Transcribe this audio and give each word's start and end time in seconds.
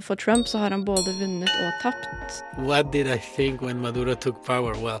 For 0.00 0.16
Trump 0.16 0.48
så 0.48 0.58
har 0.58 0.70
han 0.70 0.84
både 0.84 1.12
vunnet 1.20 1.50
og 1.50 1.72
tapt. 1.82 2.42
What 2.58 2.92
did 2.92 3.06
I 3.06 3.18
think 3.36 3.62
when 3.62 3.80
Maduro 3.80 4.14
took 4.14 4.44
power? 4.44 4.74
Well, 4.82 5.00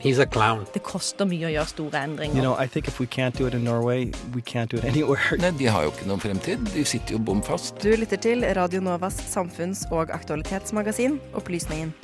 he's 0.00 0.18
a 0.18 0.26
clown. 0.26 0.66
Det 0.74 0.82
koster 0.82 1.24
mye 1.24 1.46
å 1.48 1.52
gjøre 1.54 1.66
store 1.70 2.02
endringer. 2.04 2.36
You 2.36 2.42
know, 2.42 2.56
I 2.64 2.66
think 2.66 2.88
if 2.88 3.00
we 3.00 3.06
can't 3.06 3.38
do 3.38 3.46
it 3.46 3.54
in 3.54 3.64
Norway, 3.64 4.10
we 4.34 4.42
can't 4.42 4.70
do 4.70 4.76
it 4.76 4.84
anywhere. 4.84 5.36
Nei, 5.38 5.50
De 5.58 5.66
har 5.70 5.86
jo 5.86 5.94
ikke 5.94 6.08
noen 6.10 6.20
fremtid. 6.20 6.66
De 6.74 6.84
sitter 6.84 7.16
jo 7.16 7.22
bom 7.22 7.42
fast. 7.42 7.78
Du 7.82 7.94
lytter 7.96 8.16
til 8.20 8.44
Radio 8.56 8.80
Novas 8.80 9.16
samfunns- 9.30 9.86
og 9.92 10.10
aktualitetsmagasin 10.10 11.20
Opplysningen. 11.34 11.94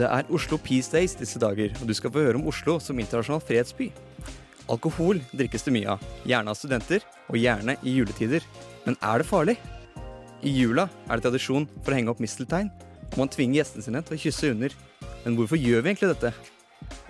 Det 0.00 0.08
er 0.08 0.30
Oslo 0.32 0.56
Peace 0.56 0.88
Days 0.88 1.12
disse 1.12 1.36
dager, 1.36 1.74
og 1.76 1.84
du 1.84 1.92
skal 1.92 2.08
få 2.12 2.22
høre 2.24 2.38
om 2.38 2.46
Oslo 2.48 2.78
som 2.80 2.96
internasjonal 2.96 3.42
fredsby. 3.44 3.90
Alkohol 4.72 5.18
drikkes 5.36 5.66
det 5.66 5.74
mye 5.74 5.90
av, 5.92 6.04
gjerne 6.24 6.52
av 6.54 6.56
studenter, 6.56 7.04
og 7.28 7.36
gjerne 7.36 7.74
i 7.84 7.98
juletider. 7.98 8.46
Men 8.86 8.96
er 9.04 9.20
det 9.20 9.28
farlig? 9.28 9.58
I 10.40 10.54
jula 10.54 10.86
er 11.04 11.20
det 11.20 11.26
tradisjon 11.26 11.66
for 11.82 11.92
å 11.92 11.98
henge 11.98 12.14
opp 12.14 12.22
misteltein, 12.24 12.70
og 13.10 13.18
man 13.20 13.32
tvinger 13.34 13.60
gjestene 13.60 13.84
sine 13.84 14.02
til 14.06 14.16
å 14.16 14.22
kysse 14.22 14.52
under. 14.54 14.78
Men 15.26 15.36
hvorfor 15.36 15.60
gjør 15.60 15.84
vi 15.84 15.92
egentlig 15.92 16.14
dette? 16.14 16.32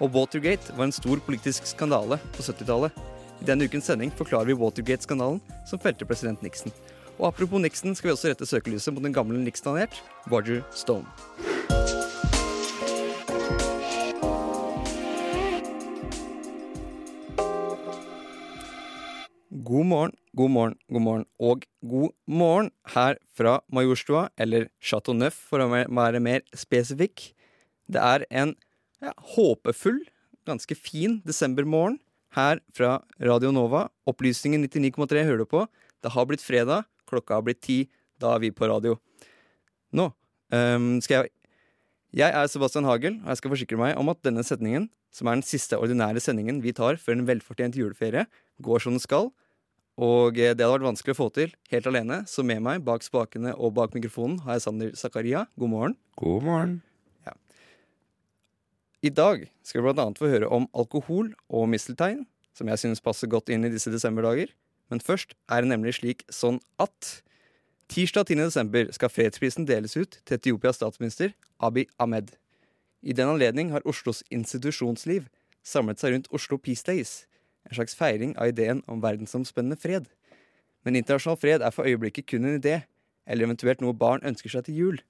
Og 0.03 0.11
Watergate 0.17 0.75
var 0.75 0.89
en 0.89 0.97
stor 0.99 1.23
politisk 1.23 1.71
skandale 1.71 2.19
på 2.35 2.43
70-tallet. 2.43 2.99
I 3.39 3.47
denne 3.53 3.71
ukens 3.71 3.87
sending 3.87 4.11
forklarer 4.19 4.51
vi 4.51 4.59
Watergate-skandalen 4.59 5.39
som 5.69 5.79
felte 5.79 6.09
president 6.11 6.43
Nixon. 6.43 6.75
Og 7.21 7.29
apropos 7.31 7.63
Nixon 7.63 7.95
skal 7.95 8.11
vi 8.11 8.17
også 8.17 8.35
rette 8.35 8.51
søkelyset 8.51 8.97
mot 8.97 9.07
den 9.07 9.15
gamle 9.15 9.39
Nixon-alliert, 9.39 10.03
Roger 10.27 10.65
Stone. 10.75 11.07
God 19.51 19.87
morgen, 19.91 20.13
god 20.39 20.51
morgen, 20.55 20.75
god 20.87 21.03
morgen 21.03 21.25
og 21.43 21.65
god 21.83 22.13
morgen 22.31 22.69
her 22.93 23.17
fra 23.35 23.57
Majorstua, 23.75 24.29
eller 24.39 24.69
Chateau 24.79 25.11
Neuf 25.11 25.35
for 25.35 25.59
å 25.59 25.67
være 25.67 26.21
mer 26.23 26.45
spesifikk. 26.55 27.33
Det 27.91 27.99
er 27.99 28.23
en 28.31 28.53
ja, 29.03 29.11
håpefull, 29.35 29.99
ganske 30.47 30.77
fin 30.79 31.19
desembermorgen 31.27 31.99
her 32.39 32.63
fra 32.71 33.01
Radio 33.19 33.51
Nova. 33.51 33.89
Opplysningen 34.07 34.69
99,3 34.69 35.27
hører 35.27 35.43
du 35.43 35.49
på. 35.51 35.65
Det 35.99 36.15
har 36.15 36.31
blitt 36.31 36.47
fredag, 36.47 36.87
klokka 37.11 37.41
har 37.41 37.43
blitt 37.49 37.65
ti. 37.67 37.81
Da 38.23 38.37
er 38.37 38.45
vi 38.47 38.55
på 38.55 38.71
radio. 38.71 39.01
Nå 39.91 40.13
um, 40.55 40.93
skal 41.03 41.25
jeg 41.25 41.35
Jeg 42.11 42.35
er 42.35 42.49
Sebastian 42.51 42.89
Hagel, 42.89 43.21
og 43.23 43.29
jeg 43.31 43.39
skal 43.39 43.53
forsikre 43.53 43.79
meg 43.79 43.99
om 44.01 44.09
at 44.11 44.19
denne 44.27 44.43
setningen, 44.43 44.89
som 45.15 45.29
er 45.31 45.39
den 45.39 45.47
siste 45.47 45.79
ordinære 45.79 46.23
sendingen 46.23 46.59
vi 46.65 46.75
tar 46.75 46.99
før 46.99 47.19
en 47.19 47.29
velfortjent 47.29 47.79
juleferie, 47.79 48.25
går 48.63 48.83
som 48.83 48.97
den 48.97 49.03
skal. 49.03 49.31
Og 50.01 50.39
eh, 50.39 50.55
det 50.57 50.65
hadde 50.65 50.75
vært 50.75 50.89
vanskelig 50.89 51.15
å 51.15 51.21
få 51.21 51.29
til 51.37 51.55
helt 51.71 51.87
alene, 51.87 52.23
så 52.27 52.43
med 52.47 52.65
meg 52.67 52.83
bak 52.87 53.07
spakene 53.07 53.55
og 53.55 53.77
bak 53.79 53.95
mikrofonen 53.95 54.41
har 54.47 54.59
jeg 54.59 54.67
Sander 54.67 54.95
Zakaria. 54.99 55.45
God 55.61 55.75
morgen. 55.75 55.99
God 56.19 56.47
morgen. 56.47 56.79
I 59.01 59.09
dag 59.09 59.47
skal 59.65 59.81
vi 59.81 59.93
annet 59.95 60.19
få 60.21 60.29
høre 60.29 60.49
om 60.53 60.67
alkohol 60.77 61.31
og 61.49 61.71
misteltein, 61.73 62.27
som 62.53 62.69
jeg 62.69 62.83
synes 62.83 63.01
passer 63.01 63.31
godt 63.33 63.49
inn 63.49 63.65
i 63.65 63.71
disse 63.73 63.89
desemberdager. 63.89 64.51
Men 64.93 65.01
først 65.01 65.33
er 65.49 65.63
det 65.63 65.71
nemlig 65.71 65.95
slik 65.97 66.27
sånn 66.29 66.59
at 66.83 67.23
tirsdag 67.91 68.29
10. 68.29 68.35
desember 68.39 68.87
skal 68.95 69.11
fredsprisen 69.11 69.65
deles 69.67 69.97
ut 69.99 70.21
til 70.23 70.37
Etiopias 70.37 70.77
statsminister 70.79 71.33
Abiy 71.59 71.89
Ahmed. 71.99 72.29
I 73.03 73.13
den 73.13 73.33
anledning 73.33 73.73
har 73.75 73.83
Oslos 73.89 74.23
institusjonsliv 74.31 75.27
samlet 75.67 75.99
seg 75.99 76.15
rundt 76.15 76.31
Oslo 76.31 76.59
Peace 76.63 76.87
Days, 76.87 77.25
en 77.67 77.75
slags 77.75 77.99
feiring 77.99 78.37
av 78.39 78.53
ideen 78.53 78.85
om 78.87 79.03
verdensomspennende 79.03 79.79
fred. 79.81 80.07
Men 80.87 81.01
internasjonal 81.03 81.41
fred 81.43 81.67
er 81.67 81.75
for 81.75 81.89
øyeblikket 81.91 82.31
kun 82.31 82.47
en 82.47 82.61
idé, 82.61 82.85
eller 83.27 83.51
eventuelt 83.51 83.83
noe 83.83 83.97
barn 83.97 84.23
ønsker 84.23 84.55
seg 84.55 84.69
til 84.69 84.79
jul. 84.79 85.03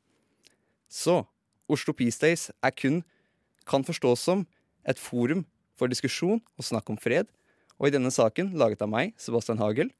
Så 0.88 1.20
Oslo 1.69 1.92
Peace 1.92 2.16
Days 2.16 2.48
er 2.64 2.72
kun 2.72 3.02
kan 3.69 3.84
forstås 3.84 4.24
som 4.24 4.46
et 4.88 4.98
forum 4.98 5.44
for 5.76 5.92
diskusjon 5.92 6.40
og 6.56 6.64
snakk 6.64 6.88
om 6.88 6.96
fred, 6.96 7.28
og 7.76 7.90
i 7.90 7.92
denne 7.92 8.08
saken, 8.08 8.54
laget 8.56 8.80
av 8.80 8.88
meg, 8.88 9.12
Sebastian 9.20 9.60
Hagel, 9.60 9.92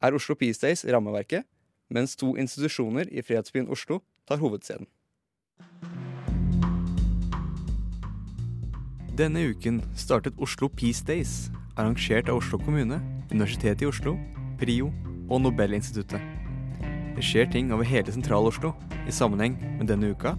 er 0.00 0.16
Oslo 0.16 0.34
Peace 0.34 0.64
Days 0.64 0.88
rammeverket, 0.88 1.44
mens 1.92 2.16
to 2.16 2.34
institusjoner 2.40 3.08
i 3.12 3.22
fredsbyen 3.22 3.68
Oslo 3.72 4.00
tar 4.28 4.40
hovedscenen. 4.42 4.88
Denne 9.12 9.42
uken 9.52 9.82
startet 9.96 10.38
Oslo 10.40 10.70
Peace 10.72 11.04
Days, 11.04 11.50
arrangert 11.76 12.30
av 12.32 12.40
Oslo 12.40 12.58
kommune, 12.58 12.96
Universitetet 13.30 13.84
i 13.84 13.90
Oslo, 13.90 14.16
PRIO 14.60 14.88
og 15.28 15.42
Nobelinstituttet. 15.44 16.22
Det 17.12 17.24
skjer 17.26 17.50
ting 17.52 17.68
over 17.76 17.84
hele 17.84 18.12
Sentral-Oslo 18.14 18.72
i 19.04 19.12
sammenheng 19.12 19.58
med 19.76 19.90
denne 19.92 20.14
uka, 20.14 20.32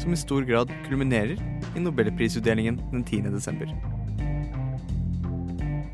som 0.00 0.14
i 0.14 0.20
stor 0.20 0.46
grad 0.48 0.72
kulminerer 0.86 1.36
i 1.76 1.84
nobelprisutdelingen 1.84 2.80
den 2.94 3.04
10. 3.04 3.28
desember. 3.34 3.68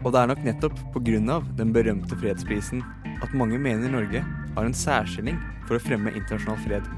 Og 0.04 0.12
det 0.12 0.20
er 0.20 0.30
nok 0.30 0.42
nettopp 0.44 0.80
av 0.94 1.46
den 1.58 1.72
berømte 1.72 2.16
fredsprisen 2.20 2.84
at 3.24 3.34
mange 3.34 3.58
mener 3.58 3.90
Norge 3.90 4.22
har 4.54 4.68
en 4.68 4.76
særstilling 4.76 5.40
for 5.68 5.78
å 5.78 5.82
fremme 5.82 6.12
internasjonal 6.14 6.60
fred. 6.64 6.88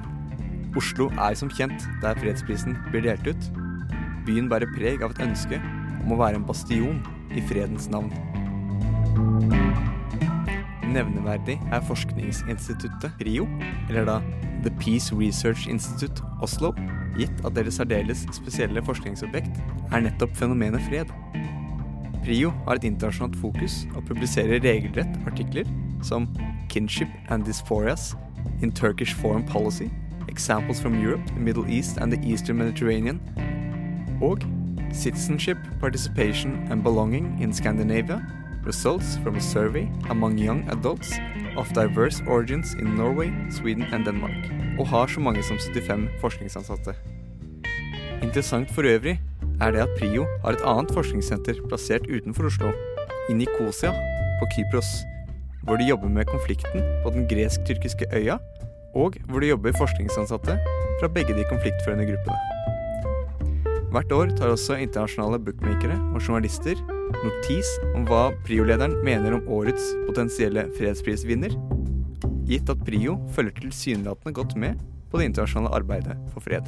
Oslo 0.77 1.09
er 1.17 1.37
som 1.39 1.51
kjent 1.53 1.87
der 2.03 2.19
fredsprisen 2.21 2.77
blir 2.91 3.07
delt 3.07 3.29
ut. 3.29 3.51
Byen 4.27 4.51
bærer 4.51 4.69
preg 4.75 5.05
av 5.05 5.15
et 5.15 5.23
ønske 5.25 5.61
om 6.05 6.15
å 6.15 6.21
være 6.21 6.41
en 6.41 6.47
bastion 6.49 7.01
i 7.37 7.43
fredens 7.49 7.89
navn. 7.93 8.13
Nevneverdig 10.97 11.57
er 11.75 11.85
forskningsinstituttet 11.85 13.25
RIO, 13.27 13.47
eller 13.89 14.07
da 14.09 14.21
The 14.65 14.73
Peace 14.81 15.15
Research 15.15 15.67
Institute 15.69 16.25
Oslo, 16.45 16.73
gitt 17.17 17.45
at 17.45 17.57
deres 17.57 17.79
særdeles 17.81 18.25
spesielle 18.37 18.83
forskningsobjekt 18.85 19.61
er 19.93 20.05
nettopp 20.05 20.37
fenomenet 20.37 20.85
fred. 20.89 21.13
PRIO 22.27 22.51
har 22.67 22.81
et 22.81 22.89
internasjonalt 22.89 23.37
fokus 23.41 23.85
og 23.95 24.05
publiserer 24.09 24.63
regelrett 24.65 25.21
artikler 25.29 25.69
som 26.05 26.27
Kinship 26.69 27.09
and 27.29 27.45
Dysphorias 27.45 28.15
in 28.63 28.73
Turkish 28.73 29.15
Foreign 29.15 29.45
Policy, 29.45 29.91
Examples 30.29 30.81
from 30.81 31.01
Europe, 31.01 31.27
the 31.27 31.41
Middle 31.41 31.71
East 31.71 31.99
and 31.99 32.13
the 32.13 32.21
Eastern 32.29 32.59
Mediterranean, 32.59 33.21
og 34.21 34.39
Citizenship, 34.93 35.59
Participation 35.81 36.67
and 36.71 36.83
Belonging 36.83 37.43
in 37.43 37.53
Scandinavia, 37.53 38.23
Results 38.67 39.17
from 39.23 39.37
a 39.37 39.41
Survey 39.41 39.89
among 40.11 40.39
Young 40.39 40.69
Adults 40.71 41.13
of 41.57 41.73
Diverse 41.73 42.23
Origins 42.27 42.75
in 42.75 42.97
Norway, 42.97 43.33
Sweden 43.51 43.83
and 43.93 44.05
Denmark, 44.05 44.53
og 44.79 44.89
har 44.89 45.07
så 45.07 45.21
mange 45.21 45.43
som 45.43 45.59
75 45.59 46.09
forskningsansatte. 46.21 46.95
Interessant 48.23 48.71
for 48.71 48.83
øvrig 48.83 49.21
er 49.61 49.71
det 49.71 49.81
at 49.81 49.89
PRIO 49.99 50.27
har 50.45 50.53
et 50.53 50.65
annet 50.65 50.93
forskningssenter 50.93 51.55
plassert 51.69 52.11
utenfor 52.11 52.47
Oslo, 52.51 52.73
i 53.31 53.33
Nikosia 53.35 53.93
på 54.41 54.49
Kypros, 54.55 54.87
hvor 55.67 55.81
de 55.81 55.89
jobber 55.89 56.09
med 56.09 56.29
konflikten 56.31 56.85
på 57.05 57.13
den 57.15 57.27
gresk-tyrkiske 57.31 58.07
øya, 58.15 58.39
og 58.95 59.19
hvor 59.29 59.43
det 59.43 59.51
jobber 59.51 59.77
forskningsansatte 59.77 60.59
fra 61.01 61.11
begge 61.13 61.35
de 61.37 61.45
konfliktførende 61.51 62.07
gruppene. 62.09 62.39
Hvert 63.93 64.13
år 64.13 64.33
tar 64.39 64.53
også 64.53 64.79
internasjonale 64.83 65.39
bookmakere 65.43 65.97
og 66.15 66.23
journalister 66.23 66.79
notis 67.25 67.69
om 67.95 68.07
hva 68.09 68.29
PRIO-lederen 68.47 68.99
mener 69.07 69.37
om 69.37 69.47
årets 69.59 69.93
potensielle 70.09 70.67
fredsprisvinner, 70.79 71.55
gitt 72.47 72.71
at 72.71 72.83
PRIO 72.87 73.17
følger 73.35 73.61
tilsynelatende 73.61 74.35
godt 74.37 74.57
med 74.59 74.83
på 75.11 75.21
det 75.21 75.31
internasjonale 75.31 75.75
arbeidet 75.81 76.17
for 76.35 76.45
fred. 76.45 76.67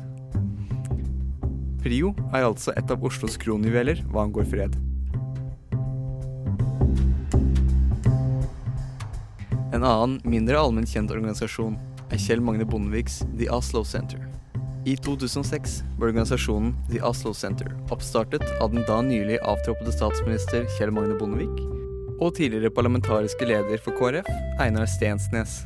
PRIO 1.83 2.15
er 2.33 2.45
altså 2.45 2.75
et 2.77 2.91
av 2.91 3.05
Oslos 3.07 3.39
kronjuveler 3.41 4.03
hva 4.11 4.27
angår 4.27 4.49
fred. 4.51 4.79
En 9.79 9.85
annen, 9.87 10.17
mindre 10.27 10.59
allment 10.59 10.91
kjent 10.91 11.13
organisasjon 11.15 11.77
er 12.11 12.19
Kjell 12.19 12.41
Magne 12.43 12.65
Bondeviks 12.67 13.21
The 13.39 13.47
Oslo 13.55 13.85
Center. 13.87 14.19
I 14.91 14.97
2006 14.99 15.77
ble 16.01 16.09
organisasjonen 16.09 16.73
The 16.89 16.99
Oslo 17.07 17.31
Center 17.31 17.71
oppstartet 17.95 18.43
av 18.59 18.75
den 18.75 18.83
da 18.89 18.97
nylig 19.07 19.39
avtroppede 19.47 19.95
statsminister 19.95 20.67
Kjell 20.75 20.91
Magne 20.97 21.15
Bondevik 21.21 21.63
og 22.19 22.35
tidligere 22.35 22.75
parlamentariske 22.75 23.47
leder 23.47 23.79
for 23.85 23.95
KrF, 23.95 24.27
Einar 24.59 24.91
Stensnes. 24.91 25.61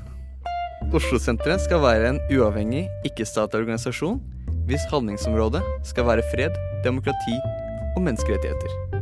Oslo-senteret 0.93 1.65
skal 1.65 1.81
være 1.81 2.13
en 2.13 2.21
uavhengig, 2.29 2.91
ikke-statlig 3.09 3.65
organisasjon 3.65 4.21
hvis 4.69 4.85
handlingsområdet 4.93 5.65
skal 5.89 6.11
være 6.11 6.29
fred, 6.35 6.61
demokrati 6.85 7.41
og 7.97 8.05
menneskerettigheter. 8.05 9.01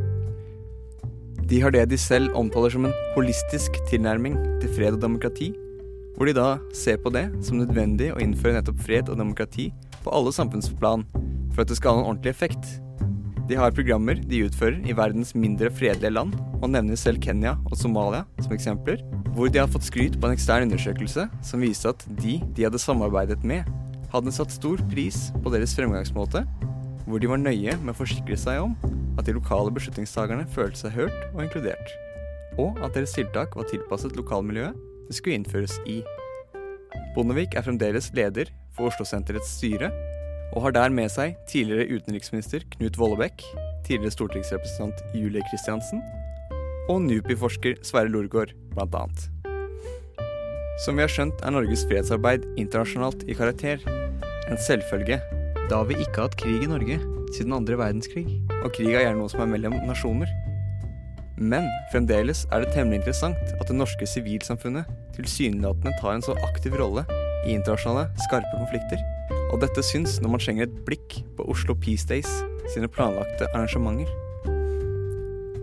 De 1.51 1.57
har 1.59 1.73
det 1.75 1.89
de 1.91 1.97
selv 1.99 2.31
omtaler 2.39 2.71
som 2.71 2.85
en 2.87 2.93
holistisk 3.11 3.75
tilnærming 3.89 4.37
til 4.61 4.71
fred 4.71 4.95
og 4.95 5.01
demokrati, 5.03 5.49
hvor 6.15 6.29
de 6.29 6.33
da 6.37 6.45
ser 6.71 6.95
på 7.03 7.11
det 7.11 7.25
som 7.43 7.57
nødvendig 7.59 8.07
å 8.13 8.21
innføre 8.23 8.55
nettopp 8.55 8.79
fred 8.85 9.11
og 9.11 9.19
demokrati 9.19 9.65
på 10.05 10.13
alle 10.15 10.31
samfunnsplan 10.31 11.03
for 11.51 11.63
at 11.65 11.67
det 11.67 11.75
skal 11.75 11.97
ha 11.97 11.99
en 11.99 12.07
ordentlig 12.13 12.31
effekt. 12.31 12.69
De 13.49 13.57
har 13.59 13.75
programmer 13.75 14.21
de 14.31 14.45
utfører 14.45 14.79
i 14.87 14.95
verdens 14.95 15.33
mindre 15.35 15.67
fredelige 15.75 16.13
land, 16.15 16.37
og 16.61 16.71
nevner 16.71 16.95
selv 16.95 17.19
Kenya 17.19 17.57
og 17.67 17.75
Somalia 17.75 18.23
som 18.39 18.55
eksempler, 18.55 19.03
hvor 19.35 19.51
de 19.51 19.59
har 19.59 19.67
fått 19.73 19.89
skryt 19.89 20.15
på 20.21 20.29
en 20.29 20.37
ekstern 20.37 20.69
undersøkelse 20.69 21.27
som 21.43 21.67
viste 21.67 21.91
at 21.91 22.07
de 22.21 22.37
de 22.55 22.69
hadde 22.69 22.79
samarbeidet 22.79 23.43
med, 23.43 23.67
hadde 24.15 24.31
satt 24.31 24.55
stor 24.55 24.79
pris 24.93 25.33
på 25.43 25.51
deres 25.51 25.75
fremgangsmåte, 25.75 26.45
hvor 27.03 27.19
de 27.19 27.27
var 27.27 27.43
nøye 27.43 27.75
med 27.81 27.91
å 27.91 27.99
forsikre 28.05 28.39
seg 28.39 28.63
om 28.69 29.00
at 29.21 29.27
de 29.29 29.37
lokale 29.37 29.71
beslutningstakerne 29.73 30.47
følte 30.49 30.83
seg 30.83 30.95
hørt 30.97 31.17
og 31.31 31.43
inkludert, 31.45 31.93
og 32.59 32.79
at 32.81 32.95
deres 32.97 33.13
tiltak 33.15 33.53
var 33.57 33.69
tilpasset 33.69 34.17
lokalmiljøet 34.17 34.87
det 35.11 35.17
skulle 35.17 35.37
innføres 35.37 35.75
i. 35.91 35.99
Bondevik 37.15 37.57
er 37.59 37.65
fremdeles 37.65 38.09
leder 38.15 38.49
for 38.75 38.87
Oslo-senterets 38.87 39.57
styre, 39.57 39.91
og 40.55 40.65
har 40.65 40.75
der 40.75 40.93
med 40.95 41.11
seg 41.11 41.35
tidligere 41.51 41.99
utenriksminister 41.99 42.63
Knut 42.75 42.97
Vollebekk, 42.99 43.43
tidligere 43.87 44.15
stortingsrepresentant 44.15 45.03
Julie 45.15 45.43
Kristiansen 45.51 46.01
og 46.91 47.03
NUPI-forsker 47.05 47.79
Sverre 47.87 48.11
Lorgård, 48.11 48.55
annet. 48.79 49.27
Som 50.81 50.97
vi 50.97 51.05
har 51.05 51.11
skjønt, 51.11 51.43
er 51.43 51.53
Norges 51.53 51.85
fredsarbeid 51.87 52.47
internasjonalt 52.57 53.27
i 53.29 53.35
karakter. 53.37 53.83
En 54.49 54.59
selvfølge, 54.59 55.19
da 55.69 55.83
vi 55.87 55.99
ikke 55.99 56.15
har 56.17 56.29
hatt 56.31 56.39
krig 56.39 56.63
i 56.65 56.71
Norge 56.71 56.97
siden 57.35 57.55
andre 57.55 57.77
verdenskrig. 57.79 58.25
Og 58.61 58.71
krig 58.75 58.93
er 58.93 59.05
gjerne 59.05 59.21
noe 59.21 59.31
som 59.31 59.43
er 59.43 59.51
mellom 59.51 59.75
nasjoner. 59.87 60.29
Men 61.41 61.65
fremdeles 61.89 62.43
er 62.53 62.61
det 62.61 62.73
temmelig 62.75 63.01
interessant 63.01 63.55
at 63.57 63.65
det 63.65 63.77
norske 63.77 64.05
sivilsamfunnet 64.05 64.89
tilsynelatende 65.15 65.95
tar 65.97 66.13
en 66.13 66.25
så 66.25 66.35
aktiv 66.45 66.75
rolle 66.77 67.05
i 67.47 67.55
internasjonale, 67.55 68.11
skarpe 68.27 68.59
konflikter. 68.59 69.01
Og 69.51 69.61
dette 69.63 69.83
syns 69.85 70.19
når 70.21 70.35
man 70.35 70.43
skjenger 70.43 70.67
et 70.67 70.81
blikk 70.85 71.21
på 71.37 71.47
Oslo 71.49 71.73
Peace 71.73 72.05
Days 72.07 72.29
sine 72.71 72.89
planlagte 72.91 73.49
arrangementer. 73.55 74.11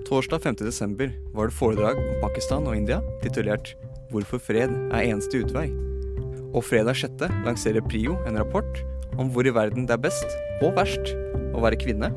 Torsdag 0.08 0.42
5. 0.42 0.58
desember 0.64 1.12
var 1.36 1.50
det 1.50 1.56
foredrag 1.56 2.00
om 2.00 2.20
Pakistan 2.24 2.66
og 2.66 2.76
India, 2.76 3.00
titulert 3.22 3.76
'Hvorfor 4.10 4.40
fred 4.40 4.72
er 4.72 5.04
eneste 5.04 5.44
utvei'. 5.44 5.68
Og 6.56 6.64
fredag 6.64 6.96
6. 6.96 7.28
lanserer 7.44 7.84
Prio 7.84 8.16
en 8.26 8.38
rapport 8.38 8.84
om 9.18 9.28
hvor 9.28 9.46
i 9.46 9.54
verden 9.54 9.86
det 9.86 9.94
er 9.94 10.04
best 10.08 10.26
og 10.62 10.74
verst 10.76 11.12
å 11.54 11.62
være 11.64 11.78
kvinne. 11.80 12.12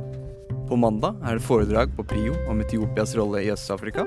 På 0.70 0.78
mandag 0.80 1.20
er 1.28 1.38
det 1.38 1.46
foredrag 1.46 1.92
på 1.98 2.06
Prio 2.08 2.36
om 2.52 2.62
Etiopias 2.64 3.16
rolle 3.20 3.44
i 3.44 3.52
Øst-Afrika. 3.52 4.06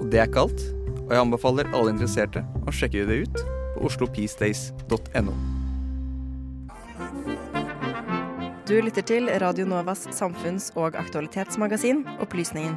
Og 0.00 0.08
det 0.12 0.20
er 0.20 0.28
ikke 0.28 0.44
alt, 0.46 0.66
og 1.06 1.14
jeg 1.14 1.22
anbefaler 1.24 1.70
alle 1.76 1.94
interesserte 1.94 2.44
å 2.66 2.74
sjekke 2.74 3.06
det 3.08 3.22
ut 3.24 3.42
på 3.74 3.88
oslopeacedays.no. 3.88 5.34
Du 8.70 8.76
lytter 8.78 9.02
til 9.02 9.26
Radio 9.42 9.64
Novas 9.66 10.04
samfunns- 10.14 10.70
og 10.78 10.94
aktualitetsmagasin 10.94 12.04
Opplysningen. 12.22 12.76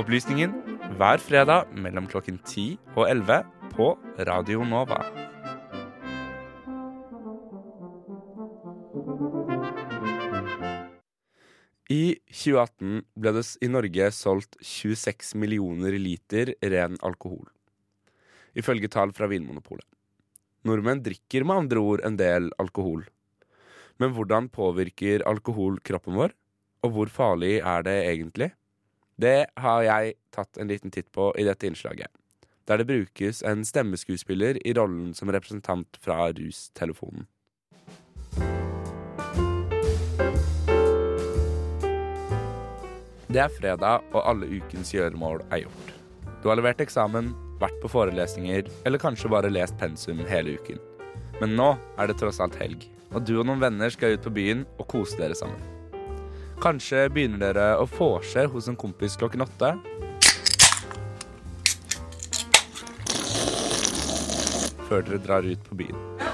Opplysningen 0.00 0.54
hver 0.96 1.20
fredag 1.20 1.68
mellom 1.76 2.08
klokken 2.08 2.40
10 2.46 2.78
og 2.96 3.04
11 3.10 3.42
på 3.74 3.90
Radio 4.30 4.64
Nova. 4.64 5.02
2018 12.40 13.02
ble 13.20 13.32
det 13.36 13.44
i 13.60 13.68
Norge 13.68 14.10
solgt 14.16 14.56
26 14.64 15.34
millioner 15.40 15.96
liter 16.00 16.54
ren 16.72 16.96
alkohol, 17.04 17.48
ifølge 18.56 18.88
tall 18.92 19.12
fra 19.16 19.28
Vinmonopolet. 19.28 19.84
Nordmenn 20.64 21.02
drikker 21.04 21.44
med 21.44 21.64
andre 21.64 21.82
ord 21.84 22.02
en 22.04 22.16
del 22.20 22.50
alkohol. 22.60 23.06
Men 24.00 24.14
hvordan 24.16 24.48
påvirker 24.52 25.24
alkohol 25.28 25.78
kroppen 25.84 26.16
vår, 26.16 26.32
og 26.84 26.94
hvor 26.94 27.12
farlig 27.12 27.58
er 27.60 27.84
det 27.84 27.96
egentlig? 28.08 28.50
Det 29.20 29.50
har 29.60 29.82
jeg 29.84 30.16
tatt 30.32 30.56
en 30.56 30.70
liten 30.70 30.92
titt 30.92 31.10
på 31.12 31.28
i 31.36 31.44
dette 31.44 31.68
innslaget, 31.68 32.08
der 32.64 32.80
det 32.80 32.88
brukes 32.88 33.42
en 33.44 33.66
stemmeskuespiller 33.68 34.60
i 34.64 34.72
rollen 34.76 35.12
som 35.16 35.32
representant 35.32 36.00
fra 36.00 36.30
rustelefonen. 36.32 37.28
Det 43.30 43.38
er 43.38 43.52
fredag, 43.54 44.02
og 44.10 44.24
alle 44.26 44.48
ukens 44.58 44.88
gjøremål 44.90 45.44
er 45.54 45.60
gjort. 45.62 45.90
Du 46.42 46.48
har 46.50 46.58
levert 46.58 46.80
eksamen, 46.82 47.28
vært 47.60 47.76
på 47.78 47.86
forelesninger, 47.92 48.66
eller 48.88 48.98
kanskje 48.98 49.30
bare 49.30 49.52
lest 49.52 49.76
pensum 49.78 50.24
hele 50.26 50.56
uken. 50.58 50.80
Men 51.38 51.54
nå 51.54 51.68
er 51.94 52.10
det 52.10 52.16
tross 52.18 52.40
alt 52.42 52.58
helg, 52.58 52.88
og 53.14 53.22
du 53.22 53.36
og 53.36 53.46
noen 53.46 53.62
venner 53.62 53.94
skal 53.94 54.16
ut 54.16 54.26
på 54.26 54.34
byen 54.34 54.64
og 54.80 54.88
kose 54.90 55.14
dere 55.20 55.38
sammen. 55.38 55.62
Kanskje 56.58 57.06
begynner 57.14 57.38
dere 57.44 57.68
å 57.78 57.86
vorse 57.86 58.48
hos 58.50 58.66
en 58.66 58.80
kompis 58.80 59.14
klokken 59.20 59.46
åtte. 59.46 59.76
Før 64.90 65.06
dere 65.06 65.22
drar 65.22 65.46
ut 65.46 65.70
på 65.70 65.78
byen. 65.84 66.29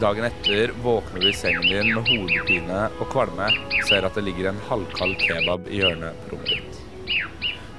Dagen 0.00 0.24
etter 0.24 0.70
våkner 0.82 1.20
du 1.20 1.28
i 1.28 1.32
sengen 1.32 1.66
din 1.68 1.90
med 1.92 2.06
hodepine 2.08 2.86
og 3.02 3.10
kvalme 3.12 3.50
ser 3.84 4.06
at 4.08 4.14
det 4.16 4.22
ligger 4.24 4.48
en 4.48 4.62
halvkald 4.70 5.18
kebab 5.20 5.68
i 5.68 5.82
hjørnet 5.82 6.16
på 6.22 6.32
rommet 6.32 6.54
ditt. 6.54 6.78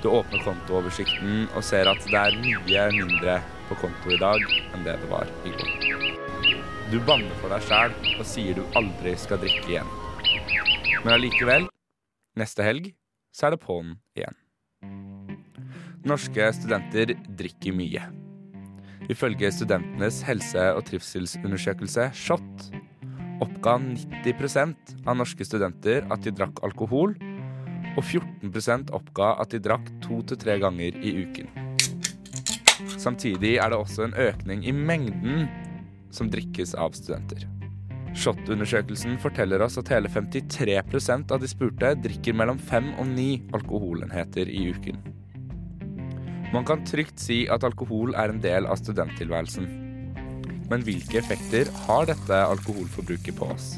Du 0.03 0.11
åpner 0.11 0.43
kontooversikten 0.45 1.47
og 1.55 1.65
ser 1.65 1.89
at 1.89 2.05
det 2.13 2.21
er 2.21 2.37
mye 2.43 2.85
mindre 2.93 3.39
på 3.71 3.79
konto 3.81 4.13
i 4.13 4.21
dag 4.21 4.45
enn 4.51 4.85
det 4.85 4.99
det 5.01 5.09
var 5.09 5.33
i 5.49 5.55
går. 5.55 5.73
Du 6.93 6.99
banner 7.09 7.33
for 7.41 7.49
deg 7.55 7.65
sjæl 7.65 7.97
og 8.13 8.25
sier 8.35 8.61
du 8.61 8.77
aldri 8.77 9.17
skal 9.17 9.41
drikke 9.41 9.65
igjen. 9.73 9.93
Men 11.01 11.15
allikevel, 11.17 11.69
neste 12.37 12.69
helg, 12.69 12.93
så 13.33 13.49
er 13.49 13.57
det 13.57 13.63
på'n 13.65 13.95
igjen. 14.13 14.37
Norske 16.05 16.53
studenter 16.53 17.17
drikker 17.25 17.73
mye. 17.73 18.20
Ifølge 19.09 19.49
Studentenes 19.51 20.21
helse- 20.27 20.69
og 20.75 20.85
trivselsundersøkelse, 20.85 22.11
SHoT, 22.13 22.69
oppga 23.41 23.77
90% 23.81 24.95
av 25.07 25.17
norske 25.17 25.45
studenter 25.47 26.05
at 26.13 26.21
de 26.25 26.33
drakk 26.35 26.61
alkohol, 26.65 27.15
og 27.97 28.03
14% 28.03 28.93
oppga 28.95 29.33
at 29.41 29.51
de 29.51 29.59
drakk 29.63 29.89
to 30.03 30.21
til 30.29 30.39
tre 30.39 30.59
ganger 30.61 30.95
i 31.01 31.15
uken. 31.25 31.49
Samtidig 33.01 33.57
er 33.57 33.71
det 33.71 33.79
også 33.81 34.05
en 34.05 34.13
økning 34.13 34.63
i 34.67 34.75
mengden 34.75 35.47
som 36.13 36.29
drikkes 36.31 36.75
av 36.77 36.93
studenter. 36.97 37.47
SHoT-undersøkelsen 38.11 39.15
forteller 39.23 39.63
oss 39.63 39.77
at 39.79 39.89
hele 39.93 40.11
53% 40.11 41.31
av 41.31 41.41
de 41.41 41.49
spurte 41.49 41.93
drikker 42.03 42.35
mellom 42.35 42.59
fem 42.59 42.91
og 42.99 43.07
ni 43.07 43.41
alkoholenheter 43.55 44.51
i 44.51 44.67
uken. 44.75 44.99
Man 46.51 46.65
kan 46.67 46.83
trygt 46.83 47.21
si 47.23 47.45
at 47.47 47.63
alkohol 47.63 48.11
er 48.19 48.31
en 48.33 48.41
del 48.43 48.67
av 48.67 48.79
studenttilværelsen. 48.81 49.69
Men 50.71 50.83
hvilke 50.83 51.21
effekter 51.21 51.71
har 51.85 52.09
dette 52.09 52.39
alkoholforbruket 52.51 53.37
på 53.37 53.47
oss? 53.53 53.73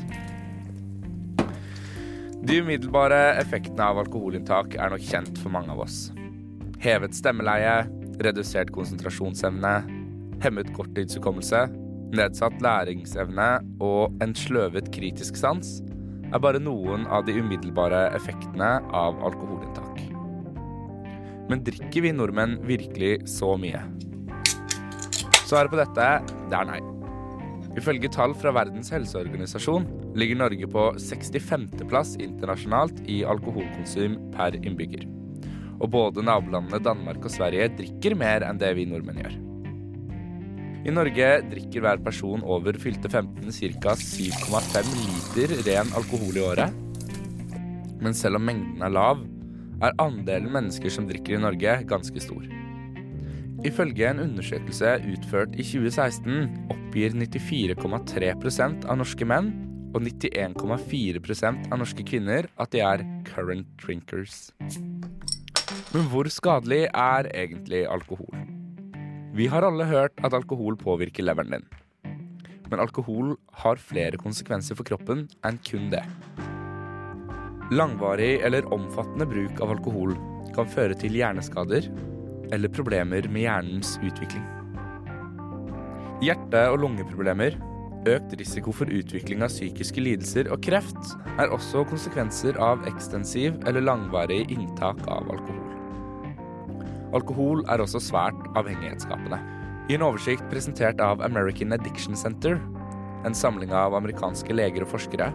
De 2.44 2.58
umiddelbare 2.60 3.38
effektene 3.40 3.86
av 3.94 4.02
alkoholinntak 4.02 4.74
er 4.76 4.90
nok 4.92 5.06
kjent 5.06 5.38
for 5.40 5.54
mange 5.54 5.72
av 5.72 5.86
oss. 5.86 6.10
Hevet 6.84 7.16
stemmeleie, 7.16 7.86
redusert 8.26 8.74
konsentrasjonsevne, 8.76 9.76
hemmet 10.44 10.74
korttidshukommelse, 10.76 11.64
nedsatt 12.14 12.58
læringsevne 12.62 13.50
og 13.86 14.18
en 14.22 14.36
sløvet 14.38 14.90
kritisk 14.94 15.38
sans 15.40 15.78
er 16.34 16.42
bare 16.42 16.62
noen 16.62 17.06
av 17.08 17.26
de 17.30 17.38
umiddelbare 17.38 18.08
effektene 18.18 18.76
av 18.92 19.22
alkoholinntak. 19.30 19.93
Men 21.52 21.64
drikker 21.66 22.06
vi 22.06 22.14
nordmenn 22.16 22.58
virkelig 22.68 23.18
så 23.30 23.54
mye? 23.60 23.82
Svaret 25.44 25.72
på 25.74 25.80
dette 25.80 26.10
det 26.50 26.58
er 26.58 26.70
nei. 26.70 26.80
Ifølge 27.78 28.12
tall 28.14 28.36
fra 28.38 28.54
Verdens 28.54 28.92
helseorganisasjon 28.94 29.86
ligger 30.18 30.40
Norge 30.44 30.68
på 30.70 30.86
65.-plass 31.02 32.16
internasjonalt 32.22 33.02
i 33.10 33.24
alkoholkonsum 33.26 34.20
per 34.36 34.58
innbygger. 34.62 35.08
Og 35.82 35.90
både 35.94 36.24
nabolandene 36.26 36.82
Danmark 36.86 37.26
og 37.26 37.34
Sverige 37.34 37.72
drikker 37.80 38.16
mer 38.18 38.46
enn 38.46 38.62
det 38.62 38.70
vi 38.78 38.86
nordmenn 38.90 39.24
gjør. 39.24 39.40
I 40.84 40.92
Norge 40.92 41.28
drikker 41.48 41.84
hver 41.84 42.02
person 42.04 42.44
over 42.44 42.78
fylte 42.80 43.10
15 43.10 43.52
ca. 43.82 43.96
7,5 43.96 44.96
liter 45.00 45.54
ren 45.66 45.94
alkohol 45.98 46.38
i 46.38 46.44
året. 46.44 46.82
Men 48.04 48.18
selv 48.18 48.38
om 48.38 48.46
mengden 48.50 48.84
er 48.84 48.92
lav, 48.92 49.24
er 49.84 49.98
andelen 50.02 50.52
mennesker 50.54 50.92
som 50.94 51.08
drikker 51.10 51.38
i 51.38 51.44
Norge, 51.44 51.76
ganske 51.90 52.24
stor. 52.24 52.46
Ifølge 53.64 54.10
en 54.10 54.20
undersøkelse 54.20 54.98
utført 55.14 55.54
i 55.56 55.64
2016 55.64 56.72
oppgir 56.74 57.14
94,3% 57.16 58.88
av 58.90 59.00
norske 59.00 59.28
menn 59.28 59.54
og 59.94 60.02
91,4% 60.04 61.70
av 61.70 61.80
norske 61.80 62.04
kvinner 62.08 62.50
at 62.60 62.74
de 62.74 62.82
er 62.84 63.06
current 63.30 63.70
drinkers. 63.80 64.50
Men 65.94 66.10
hvor 66.12 66.28
skadelig 66.34 66.88
er 66.90 67.30
egentlig 67.32 67.86
alkohol? 67.88 68.34
Vi 69.34 69.48
har 69.50 69.66
alle 69.66 69.88
hørt 69.90 70.20
at 70.26 70.36
alkohol 70.38 70.76
påvirker 70.78 71.26
leveren 71.26 71.56
din. 71.56 71.70
Men 72.70 72.82
alkohol 72.82 73.36
har 73.64 73.82
flere 73.82 74.20
konsekvenser 74.22 74.78
for 74.78 74.86
kroppen 74.88 75.28
enn 75.46 75.62
kun 75.66 75.88
det. 75.94 76.04
Langvarig 77.74 78.42
eller 78.46 78.68
omfattende 78.74 79.26
bruk 79.26 79.62
av 79.64 79.72
alkohol 79.74 80.12
kan 80.54 80.68
føre 80.70 80.94
til 81.00 81.16
hjerneskader 81.18 81.88
eller 82.54 82.70
problemer 82.70 83.26
med 83.34 83.48
hjernens 83.48 83.96
utvikling. 84.06 84.44
Hjerte- 86.22 86.68
og 86.70 86.84
lungeproblemer, 86.84 87.56
økt 88.06 88.36
risiko 88.38 88.74
for 88.76 88.92
utvikling 88.94 89.42
av 89.42 89.50
psykiske 89.50 90.04
lidelser 90.04 90.52
og 90.54 90.62
kreft 90.68 91.16
er 91.40 91.50
også 91.56 91.82
konsekvenser 91.90 92.60
av 92.62 92.84
ekstensiv 92.92 93.58
eller 93.66 93.88
langvarig 93.88 94.44
inntak 94.54 95.02
av 95.08 95.32
alkohol. 95.34 95.64
Alkohol 97.18 97.64
er 97.74 97.82
også 97.82 98.04
svært 98.04 98.38
avhengighetsskapende. 98.60 99.40
I 99.90 99.98
en 99.98 100.06
oversikt 100.06 100.46
presentert 100.52 101.02
av 101.02 101.26
American 101.26 101.74
Addiction 101.74 102.16
Center, 102.20 102.60
en 103.26 103.36
samling 103.38 103.74
av 103.74 103.98
amerikanske 103.98 104.54
leger 104.54 104.86
og 104.86 104.94
forskere, 104.94 105.32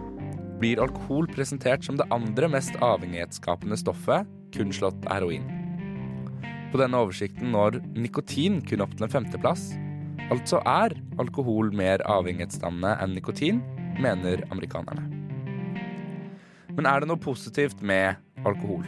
blir 0.59 0.81
alkohol 0.83 1.27
presentert 1.31 1.85
som 1.85 1.97
det 1.99 2.07
andre 2.13 2.49
mest 2.51 2.75
avhengighetsskapende 2.83 3.77
stoffet, 3.79 4.27
kun 4.55 4.73
slått 4.75 5.07
heroin. 5.09 5.47
På 6.69 6.81
denne 6.81 6.99
oversikten 7.01 7.53
når 7.55 7.79
nikotin 7.97 8.59
kun 8.65 8.83
opp 8.85 8.93
til 8.95 9.07
en 9.07 9.13
femteplass. 9.13 9.71
Altså 10.29 10.61
er 10.69 10.93
alkohol 11.21 11.71
mer 11.73 12.03
avhengighetsdannende 12.05 12.93
enn 13.01 13.15
nikotin, 13.17 13.63
mener 13.99 14.43
amerikanerne. 14.53 15.07
Men 16.77 16.87
er 16.87 17.01
det 17.01 17.09
noe 17.09 17.19
positivt 17.19 17.81
med 17.81 18.19
alkohol? 18.47 18.85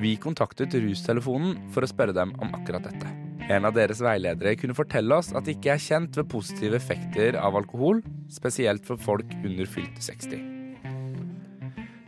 Vi 0.00 0.16
kontaktet 0.20 0.74
Rustelefonen 0.80 1.58
for 1.74 1.84
å 1.84 1.90
spørre 1.90 2.16
dem 2.16 2.34
om 2.42 2.54
akkurat 2.56 2.88
dette. 2.88 3.16
En 3.50 3.66
av 3.66 3.74
deres 3.74 4.02
veiledere 4.04 4.54
kunne 4.58 4.76
fortelle 4.78 5.16
oss 5.18 5.32
at 5.34 5.46
det 5.46 5.56
ikke 5.56 5.74
er 5.74 5.82
kjent 5.82 6.18
ved 6.18 6.30
positive 6.30 6.78
effekter 6.78 7.38
av 7.40 7.58
alkohol, 7.58 8.02
spesielt 8.30 8.86
for 8.86 9.00
folk 9.00 9.34
under 9.42 9.70
fylte 9.70 10.02
60. 10.04 10.59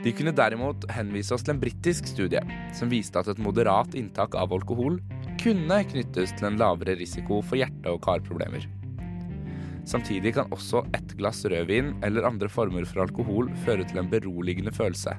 De 0.02 0.11
kunne 0.11 0.35
derimot 0.35 0.82
henvise 0.90 1.35
oss 1.37 1.44
til 1.47 1.54
en 1.54 1.62
britisk 1.62 2.09
studie 2.11 2.42
som 2.75 2.90
viste 2.90 3.21
at 3.21 3.28
et 3.30 3.42
moderat 3.42 3.94
inntak 3.99 4.35
av 4.35 4.54
alkohol 4.54 4.99
kunne 5.38 5.78
knyttes 5.92 6.32
til 6.38 6.49
en 6.49 6.59
lavere 6.59 6.97
risiko 6.99 7.38
for 7.47 7.61
hjerte- 7.61 7.90
og 7.90 8.02
karproblemer. 8.02 8.66
Samtidig 9.87 10.35
kan 10.35 10.50
også 10.54 10.85
ett 10.94 11.14
glass 11.18 11.44
rødvin 11.47 11.94
eller 12.06 12.26
andre 12.26 12.50
former 12.50 12.87
for 12.87 13.04
alkohol 13.04 13.50
føre 13.64 13.87
til 13.87 14.02
en 14.02 14.11
beroligende 14.11 14.75
følelse. 14.75 15.14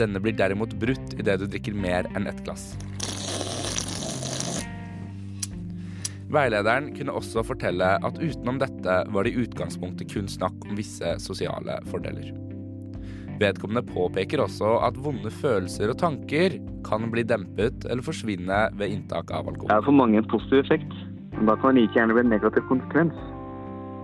Denne 0.00 0.20
blir 0.20 0.36
derimot 0.36 0.72
brutt 0.80 1.12
idet 1.18 1.38
du 1.40 1.46
drikker 1.46 1.76
mer 1.76 2.08
enn 2.16 2.28
ett 2.28 2.40
glass. 2.46 2.72
Veilederen 6.32 6.94
kunne 6.96 7.12
også 7.12 7.44
fortelle 7.44 7.90
at 8.00 8.20
utenom 8.20 8.60
dette 8.62 9.02
var 9.12 9.28
det 9.28 9.34
i 9.34 9.44
utgangspunktet 9.44 10.08
kun 10.14 10.32
snakk 10.32 10.64
om 10.64 10.78
visse 10.80 11.18
sosiale 11.20 11.76
fordeler. 11.92 12.32
Vedkommende 13.42 13.82
påpeker 13.86 14.44
også 14.44 14.76
at 14.86 14.98
vonde 15.02 15.30
følelser 15.34 15.90
og 15.90 15.98
tanker 15.98 16.58
kan 16.86 17.08
bli 17.10 17.24
dempet 17.26 17.86
eller 17.88 18.04
forsvinne 18.06 18.58
ved 18.78 18.94
inntak 18.94 19.32
av 19.34 19.48
Det 19.48 19.54
alkohol. 19.54 19.72
er 19.74 19.86
for 19.86 19.98
mange 19.98 20.20
en 20.20 20.28
positiv 20.30 20.62
effekt, 20.62 20.92
men 21.34 21.48
da 21.50 21.56
kan 21.56 21.74
det 21.74 21.86
like 21.86 21.98
gjerne 21.98 22.14
bli 22.14 22.24
en 22.26 22.34
negativ 22.36 22.66
konsekvens. 22.70 23.16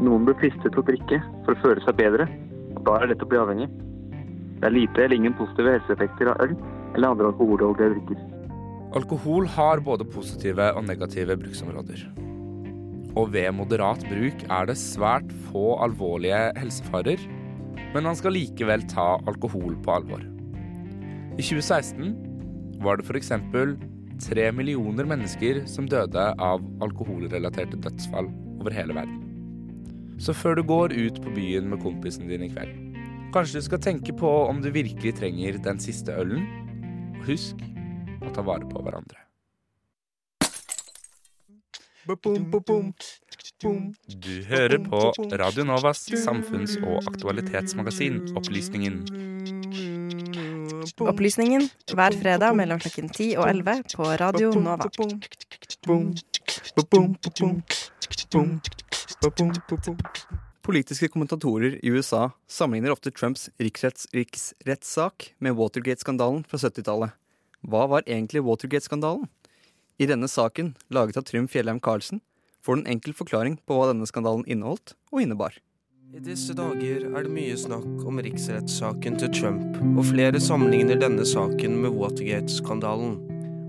Noen 0.02 0.26
blir 0.26 0.38
fristet 0.40 0.72
til 0.72 0.82
å 0.82 0.86
drikke 0.86 1.20
for 1.44 1.54
å 1.54 1.62
føle 1.62 1.84
seg 1.84 1.98
bedre, 1.98 2.26
og 2.74 2.82
da 2.86 2.96
er 2.96 3.06
det 3.06 3.14
lett 3.14 3.26
å 3.26 3.30
bli 3.30 3.38
avhengig. 3.38 3.68
Det 4.58 4.66
er 4.66 4.74
lite 4.74 5.04
eller 5.04 5.16
ingen 5.20 5.38
positive 5.38 5.76
helseeffekter 5.76 6.32
av 6.32 6.42
øl 6.42 6.56
eller 6.96 7.08
andre 7.12 7.30
alkoholholdige 7.30 7.94
drikker. 7.94 8.22
Alkohol 8.98 9.46
har 9.46 9.82
både 9.84 10.06
positive 10.08 10.72
og 10.74 10.86
negative 10.88 11.36
bruksområder. 11.38 12.06
Og 13.18 13.32
ved 13.34 13.50
moderat 13.54 14.02
bruk 14.08 14.44
er 14.48 14.70
det 14.70 14.78
svært 14.80 15.30
få 15.50 15.76
alvorlige 15.84 16.40
helsefarer, 16.58 17.20
men 17.94 18.04
man 18.04 18.16
skal 18.18 18.34
likevel 18.36 18.84
ta 18.90 19.16
alkohol 19.28 19.76
på 19.84 19.94
alvor. 19.94 20.24
I 21.38 21.44
2016 21.44 22.12
var 22.82 22.98
det 22.98 23.06
f.eks. 23.06 23.32
tre 24.18 24.48
millioner 24.52 25.06
mennesker 25.06 25.62
som 25.70 25.86
døde 25.88 26.24
av 26.42 26.64
alkoholrelaterte 26.82 27.78
dødsfall 27.78 28.30
over 28.58 28.74
hele 28.74 28.96
verden. 28.96 29.22
Så 30.18 30.34
før 30.34 30.58
du 30.58 30.64
går 30.66 30.94
ut 30.96 31.20
på 31.22 31.30
byen 31.36 31.70
med 31.70 31.82
kompisen 31.82 32.26
din 32.26 32.42
i 32.42 32.50
kveld, 32.50 32.74
kanskje 33.34 33.60
du 33.60 33.68
skal 33.68 33.82
tenke 33.82 34.14
på 34.18 34.30
om 34.48 34.62
du 34.62 34.72
virkelig 34.74 35.14
trenger 35.20 35.60
den 35.62 35.78
siste 35.82 36.16
ølen, 36.18 36.42
og 37.18 37.30
husk 37.30 37.62
å 38.18 38.34
ta 38.34 38.42
vare 38.42 38.66
på 38.66 38.82
hverandre. 38.82 39.22
Du 44.08 44.42
hører 44.48 44.78
på 44.82 45.12
Radio 45.38 45.64
Novas 45.64 46.08
samfunns- 46.10 46.74
og 46.82 47.06
aktualitetsmagasin 47.06 48.34
Opplysningen. 48.38 48.96
Opplysningen 50.98 51.68
hver 51.92 52.16
fredag 52.18 52.56
mellom 52.58 52.80
klokken 52.82 53.08
10 53.12 53.36
og 53.38 53.46
11 53.48 53.84
på 53.94 54.08
Radio 54.22 54.50
Nova. 54.58 54.90
Politiske 60.66 61.08
kommentatorer 61.08 61.78
i 61.78 61.92
USA 61.94 62.28
sammenligner 62.50 62.92
ofte 62.92 63.14
Trumps 63.14 63.48
riksretts 63.62 64.10
riksrettssak 64.14 65.32
med 65.38 65.54
Watergate-skandalen 65.58 66.42
fra 66.48 66.58
70-tallet. 66.58 67.14
Hva 67.62 67.86
var 67.86 68.06
egentlig 68.06 68.42
Watergate-skandalen? 68.42 69.30
I 69.98 70.06
denne 70.06 70.28
saken, 70.30 70.74
laget 70.94 71.16
av 71.18 71.26
Trym 71.26 71.46
Fjellheim 71.50 71.80
Karlsen, 71.82 72.20
får 72.68 72.76
du 72.76 72.80
en 72.82 72.92
enkel 72.92 73.14
forklaring 73.16 73.54
på 73.64 73.76
hva 73.78 73.86
denne 73.88 74.04
skandalen 74.04 74.44
inneholdt 74.44 74.92
og 75.08 75.22
innebar. 75.22 75.54
I 76.12 76.20
disse 76.20 76.52
dager 76.56 77.06
er 77.06 77.24
det 77.24 77.30
mye 77.32 77.54
snakk 77.56 78.02
om 78.04 78.20
riksrettssaken 78.20 79.16
til 79.22 79.30
Trump, 79.32 79.78
og 79.94 80.04
flere 80.10 80.40
sammenligner 80.40 81.00
denne 81.00 81.24
saken 81.24 81.78
med 81.80 81.96
Watergate-skandalen. 81.96 83.14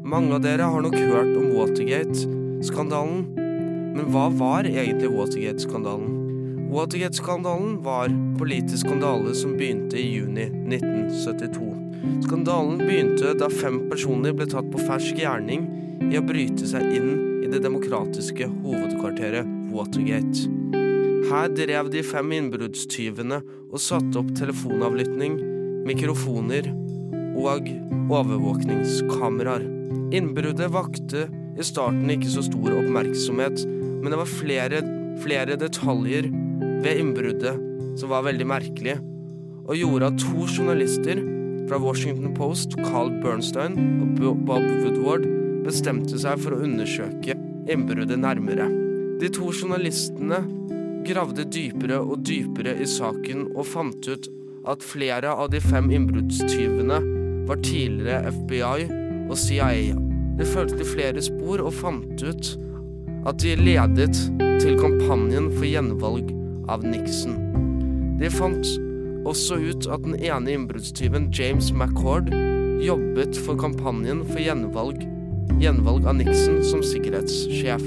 Mange 0.04 0.36
av 0.36 0.44
dere 0.44 0.68
har 0.68 0.84
nok 0.84 0.98
hørt 1.00 1.32
om 1.32 1.48
Watergate-skandalen, 1.56 3.24
men 3.96 4.12
hva 4.12 4.26
var 4.36 4.68
egentlig 4.68 5.14
Watergate-skandalen? 5.16 6.20
Watergate-skandalen 6.74 7.80
var 7.88 8.12
politisk 8.40 8.84
skandale 8.84 9.32
som 9.36 9.56
begynte 9.56 9.96
i 9.96 10.10
juni 10.10 10.50
1972. 10.76 11.72
Skandalen 12.28 12.84
begynte 12.84 13.32
da 13.40 13.48
fem 13.48 13.86
personer 13.88 14.36
ble 14.36 14.52
tatt 14.52 14.68
på 14.76 14.84
fersk 14.92 15.24
gjerning 15.24 15.68
i 16.12 16.20
å 16.20 16.28
bryte 16.28 16.68
seg 16.68 17.00
inn 17.00 17.29
det 17.50 17.62
demokratiske 17.66 18.48
hovedkvarteret 18.64 19.48
Watergate. 19.74 20.50
Her 21.30 21.50
drev 21.54 21.90
de 21.94 22.04
fem 22.06 22.32
innbruddstyvene 22.38 23.42
og 23.70 23.82
satte 23.84 24.22
opp 24.22 24.32
telefonavlytting, 24.38 25.36
mikrofoner 25.90 26.70
og 27.38 27.70
overvåkningskameraer. 28.10 29.66
Innbruddet 30.16 30.72
vakte 30.74 31.28
i 31.60 31.66
starten 31.66 32.10
ikke 32.14 32.32
så 32.32 32.46
stor 32.48 32.80
oppmerksomhet, 32.80 33.66
men 34.00 34.10
det 34.10 34.22
var 34.22 34.32
flere, 34.32 34.82
flere 35.22 35.58
detaljer 35.60 36.30
ved 36.80 37.02
innbruddet 37.04 37.56
som 38.00 38.14
var 38.14 38.26
veldig 38.30 38.48
merkelige, 38.48 38.98
og 39.70 39.78
gjorde 39.78 40.10
at 40.10 40.22
to 40.24 40.48
journalister 40.48 41.22
fra 41.70 41.78
Washington 41.84 42.34
Post, 42.34 42.74
Carl 42.88 43.12
Bernstein 43.22 43.76
og 44.02 44.16
Bob 44.48 44.66
Woodward, 44.82 45.29
bestemte 45.66 46.20
seg 46.22 46.40
for 46.42 46.56
å 46.56 46.64
undersøke 46.66 47.36
innbruddet 47.70 48.20
nærmere. 48.20 48.68
De 49.20 49.30
to 49.34 49.52
journalistene 49.52 50.42
gravde 51.08 51.46
dypere 51.52 52.00
og 52.00 52.24
dypere 52.28 52.76
i 52.80 52.88
saken 52.88 53.50
og 53.54 53.68
fant 53.68 54.08
ut 54.10 54.30
at 54.70 54.84
flere 54.86 55.32
av 55.32 55.52
de 55.54 55.62
fem 55.64 55.90
innbruddstyvene 55.96 57.00
var 57.50 57.62
tidligere 57.66 58.32
FBI 58.36 58.90
og 59.30 59.38
CIA. 59.40 59.96
De 60.40 60.48
fulgte 60.48 60.88
flere 60.88 61.24
spor 61.24 61.64
og 61.64 61.74
fant 61.76 62.24
ut 62.24 62.52
at 63.28 63.40
de 63.44 63.56
ledet 63.60 64.16
til 64.62 64.78
kampanjen 64.80 65.50
for 65.56 65.68
gjenvalg 65.68 66.32
av 66.72 66.86
Nixon. 66.86 67.38
De 68.20 68.30
fant 68.32 68.76
også 69.28 69.60
ut 69.60 69.88
at 69.92 70.04
den 70.06 70.16
ene 70.20 70.54
innbruddstyven, 70.56 71.30
James 71.36 71.72
McCord, 71.76 72.32
jobbet 72.84 73.38
for 73.46 73.60
kampanjen 73.60 74.24
for 74.28 74.40
gjenvalg, 74.44 75.04
gjenvalg 75.60 76.06
av 76.08 76.20
Nixon 76.20 76.62
som 76.66 76.84
sikkerhetssjef. 76.86 77.84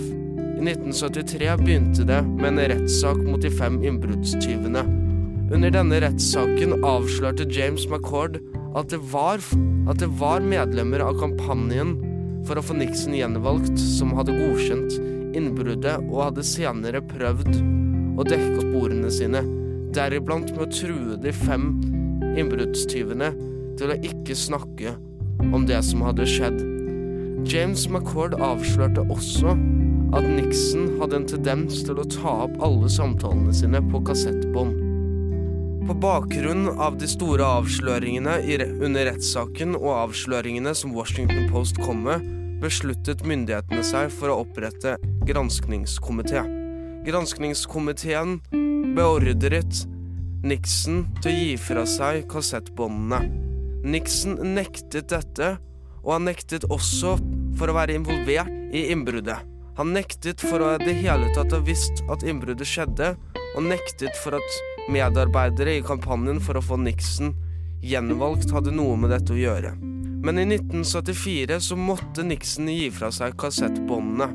I 0.62 0.64
1973 0.64 1.56
begynte 1.62 2.06
det 2.06 2.20
med 2.26 2.52
en 2.52 2.62
rettssak 2.74 3.18
mot 3.26 3.42
de 3.42 3.50
fem 3.50 3.80
innbruddstyvene. 3.82 4.84
Under 5.52 5.72
denne 5.74 6.00
rettssaken 6.04 6.78
avslørte 6.86 7.48
James 7.50 7.86
McCord 7.88 8.38
at 8.78 8.88
det, 8.92 9.00
var, 9.12 9.42
at 9.90 10.00
det 10.00 10.08
var 10.20 10.44
medlemmer 10.44 11.02
av 11.04 11.18
kampanjen 11.20 11.96
for 12.46 12.58
å 12.58 12.64
få 12.64 12.76
Nixon 12.78 13.16
gjenvalgt 13.16 13.76
som 13.78 14.14
hadde 14.16 14.36
godkjent 14.38 14.98
innbruddet 15.36 16.00
og 16.08 16.26
hadde 16.26 16.46
senere 16.46 17.02
prøvd 17.12 17.52
å 18.18 18.26
dekke 18.28 18.66
sporene 18.66 19.12
sine, 19.12 19.44
deriblant 19.92 20.52
med 20.54 20.66
å 20.66 20.72
true 20.72 21.16
de 21.20 21.32
fem 21.36 21.72
innbruddstyvene 22.38 23.32
til 23.80 23.92
å 23.92 24.00
ikke 24.04 24.36
snakke 24.38 24.96
om 25.52 25.66
det 25.68 25.80
som 25.84 26.04
hadde 26.06 26.28
skjedd. 26.28 26.71
James 27.48 27.88
McCord 27.88 28.36
avslørte 28.40 29.02
også 29.10 29.56
at 30.12 30.26
Nixon 30.28 30.92
hadde 31.00 31.18
en 31.18 31.26
tendens 31.28 31.80
til 31.86 31.98
å 31.98 32.06
ta 32.08 32.34
opp 32.44 32.54
alle 32.62 32.90
samtalene 32.92 33.54
sine 33.56 33.80
på 33.90 34.00
kassettbånd. 34.06 34.76
På 35.88 35.96
bakgrunn 35.98 36.68
av 36.76 36.98
de 37.00 37.08
store 37.10 37.46
avsløringene 37.58 38.36
under 38.84 39.08
rettssaken 39.10 39.74
og 39.80 39.90
avsløringene 39.96 40.74
som 40.78 40.94
Washington 40.94 41.48
Post 41.50 41.80
kom 41.82 42.04
med, 42.06 42.22
besluttet 42.62 43.24
myndighetene 43.26 43.82
seg 43.86 44.12
for 44.14 44.30
å 44.30 44.44
opprette 44.44 44.94
granskningskomité. 45.26 46.44
Granskningskomiteen 47.08 48.38
beordret 48.94 49.82
Nixon 50.46 51.08
til 51.18 51.32
å 51.32 51.34
gi 51.34 51.58
fra 51.58 51.82
seg 51.90 52.28
kassettbåndene. 52.30 53.24
Nixon 53.82 54.38
nektet 54.54 55.10
dette, 55.10 55.56
og 56.02 56.16
han 56.16 56.28
nektet 56.28 56.66
også 56.70 57.16
for 57.58 57.70
å 57.70 57.76
være 57.76 57.96
involvert 57.98 58.50
i 58.74 58.88
innbruddet. 58.92 59.48
Han 59.78 59.94
nektet 59.96 60.42
for 60.44 60.60
å 60.60 60.74
det 60.80 60.98
hele 60.98 61.30
tatt 61.36 61.54
ha 61.54 61.60
visst 61.64 62.02
at 62.12 62.24
innbruddet 62.28 62.68
skjedde, 62.68 63.14
og 63.56 63.64
nektet 63.64 64.16
for 64.20 64.36
at 64.36 64.60
medarbeidere 64.92 65.78
i 65.78 65.84
kampanjen 65.84 66.40
for 66.42 66.58
å 66.58 66.64
få 66.64 66.78
Nixon 66.80 67.32
gjenvalgt 67.82 68.52
hadde 68.54 68.74
noe 68.74 68.96
med 69.00 69.12
dette 69.12 69.34
å 69.34 69.38
gjøre. 69.38 69.72
Men 70.22 70.38
i 70.38 70.44
1974 70.46 71.58
så 71.66 71.76
måtte 71.78 72.24
Nixon 72.26 72.70
gi 72.70 72.90
fra 72.94 73.10
seg 73.14 73.34
kassettbåndene, 73.40 74.28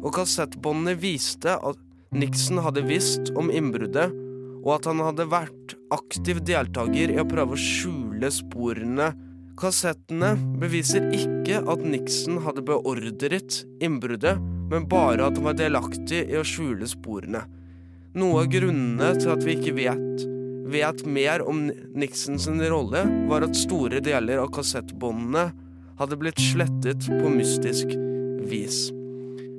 og 0.00 0.12
kassettbåndene 0.16 0.98
viste 1.00 1.54
at 1.56 1.78
Nixon 2.12 2.60
hadde 2.64 2.84
visst 2.88 3.30
om 3.38 3.52
innbruddet, 3.54 4.12
og 4.60 4.74
at 4.76 4.90
han 4.90 5.00
hadde 5.00 5.28
vært 5.30 5.76
aktiv 5.94 6.42
deltaker 6.44 7.14
i 7.14 7.20
å 7.22 7.28
prøve 7.28 7.56
å 7.56 7.60
skjule 7.60 8.28
sporene. 8.34 9.12
Kassettene 9.60 10.30
beviser 10.56 11.10
ikke 11.12 11.58
at 11.68 11.82
Nixon 11.84 12.38
hadde 12.46 12.62
beordret 12.64 13.58
innbruddet, 13.84 14.40
men 14.70 14.86
bare 14.88 15.26
at 15.26 15.36
han 15.36 15.44
var 15.50 15.58
delaktig 15.58 16.22
i 16.30 16.38
å 16.40 16.44
skjule 16.46 16.88
sporene. 16.88 17.42
Noe 18.16 18.46
av 18.46 18.48
grunnene 18.54 19.10
til 19.20 19.34
at 19.34 19.44
vi 19.44 19.58
ikke 19.58 19.74
vet, 19.76 20.24
vet 20.72 21.04
mer 21.04 21.44
om 21.44 21.66
Nixons 21.92 22.48
rolle, 22.72 23.04
var 23.28 23.44
at 23.44 23.58
store 23.58 24.00
deler 24.00 24.40
av 24.40 24.48
kassettbåndene 24.56 25.50
hadde 26.00 26.16
blitt 26.16 26.40
slettet 26.40 27.04
på 27.10 27.36
mystisk 27.36 27.92
vis. 28.48 28.86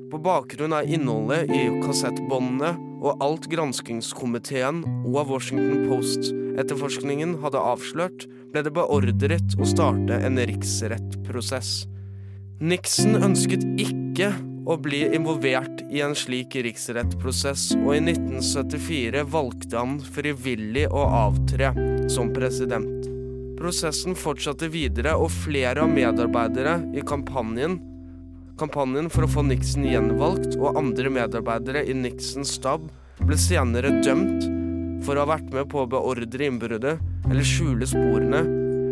På 0.09 0.17
bakgrunn 0.17 0.73
av 0.73 0.89
innholdet 0.89 1.53
i 1.53 1.67
kassettbåndene 1.85 2.73
og 3.05 3.21
alt 3.21 3.45
granskingskomiteen 3.53 4.81
og 5.05 5.29
Washington 5.29 5.85
Post-etterforskningen 6.51 7.37
hadde 7.39 7.59
avslørt, 7.63 8.25
ble 8.51 8.63
det 8.65 8.73
beordret 8.75 9.53
å 9.55 9.67
starte 9.67 10.17
en 10.19 10.35
riksrettprosess. 10.35 11.85
Nixon 12.59 13.15
ønsket 13.23 13.63
ikke 13.79 14.33
å 14.67 14.75
bli 14.75 15.05
involvert 15.15 15.79
i 15.89 16.03
en 16.03 16.11
slik 16.11 16.57
riksrettprosess, 16.59 17.71
og 17.79 17.95
i 17.95 18.01
1974 18.03 19.23
valgte 19.31 19.79
han 19.79 19.97
frivillig 20.03 20.89
å 20.91 21.05
avtre 21.23 21.71
som 22.11 22.33
president. 22.35 23.07
Prosessen 23.55 24.17
fortsatte 24.17 24.67
videre, 24.73 25.15
og 25.15 25.31
flere 25.31 25.85
av 25.85 25.95
medarbeidere 25.95 26.81
i 26.91 27.05
kampanjen 27.05 27.79
Kampanjen 28.59 29.07
for 29.09 29.25
å 29.25 29.29
få 29.31 29.41
Nixon 29.47 29.87
gjenvalgt 29.87 30.59
og 30.59 30.75
andre 30.77 31.09
medarbeidere 31.09 31.81
i 31.89 31.95
Nixons 31.97 32.59
stab 32.59 32.83
ble 33.23 33.39
senere 33.39 33.95
dømt 34.03 34.60
for 35.05 35.17
å 35.17 35.25
ha 35.25 35.33
vært 35.33 35.53
med 35.53 35.69
på 35.71 35.83
å 35.83 35.89
beordre 35.89 36.47
innbruddet 36.47 37.29
eller 37.29 37.47
skjule 37.47 37.87
sporene, 37.89 38.41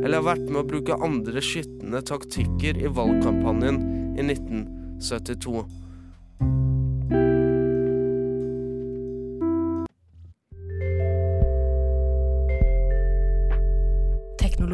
eller 0.03 0.21
ha 0.21 0.29
vært 0.31 0.47
med 0.47 0.61
å 0.63 0.67
bruke 0.67 0.97
andre 1.05 1.43
skitne 1.43 2.01
taktikker 2.05 2.79
i 2.79 2.91
valgkampanjen 2.93 3.81
i 4.17 4.25
1972. 4.25 5.78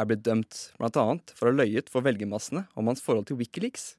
er 0.00 0.08
blitt 0.10 0.24
dømt 0.26 0.58
bl.a. 0.80 1.04
for 1.36 1.48
å 1.48 1.52
ha 1.52 1.58
løyet 1.60 1.90
for 1.92 2.04
velgermassene 2.06 2.66
om 2.78 2.90
hans 2.90 3.02
forhold 3.04 3.28
til 3.28 3.38
Wikileaks. 3.40 3.94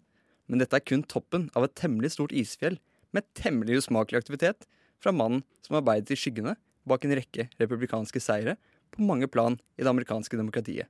Men 0.51 0.61
dette 0.61 0.77
er 0.77 0.83
kun 0.83 1.05
toppen 1.07 1.49
av 1.55 1.67
et 1.67 1.77
temmelig 1.79 2.13
stort 2.15 2.33
isfjell 2.35 2.79
med 3.15 3.27
temmelig 3.37 3.81
usmakelig 3.83 4.21
aktivitet 4.21 4.67
fra 5.01 5.13
mannen 5.15 5.45
som 5.65 5.77
arbeidet 5.79 6.13
i 6.13 6.19
skyggene 6.19 6.57
bak 6.87 7.05
en 7.05 7.15
rekke 7.17 7.47
republikanske 7.61 8.21
seire 8.23 8.57
på 8.91 9.05
mange 9.05 9.29
plan 9.31 9.57
i 9.77 9.83
det 9.83 9.91
amerikanske 9.91 10.37
demokratiet. 10.37 10.89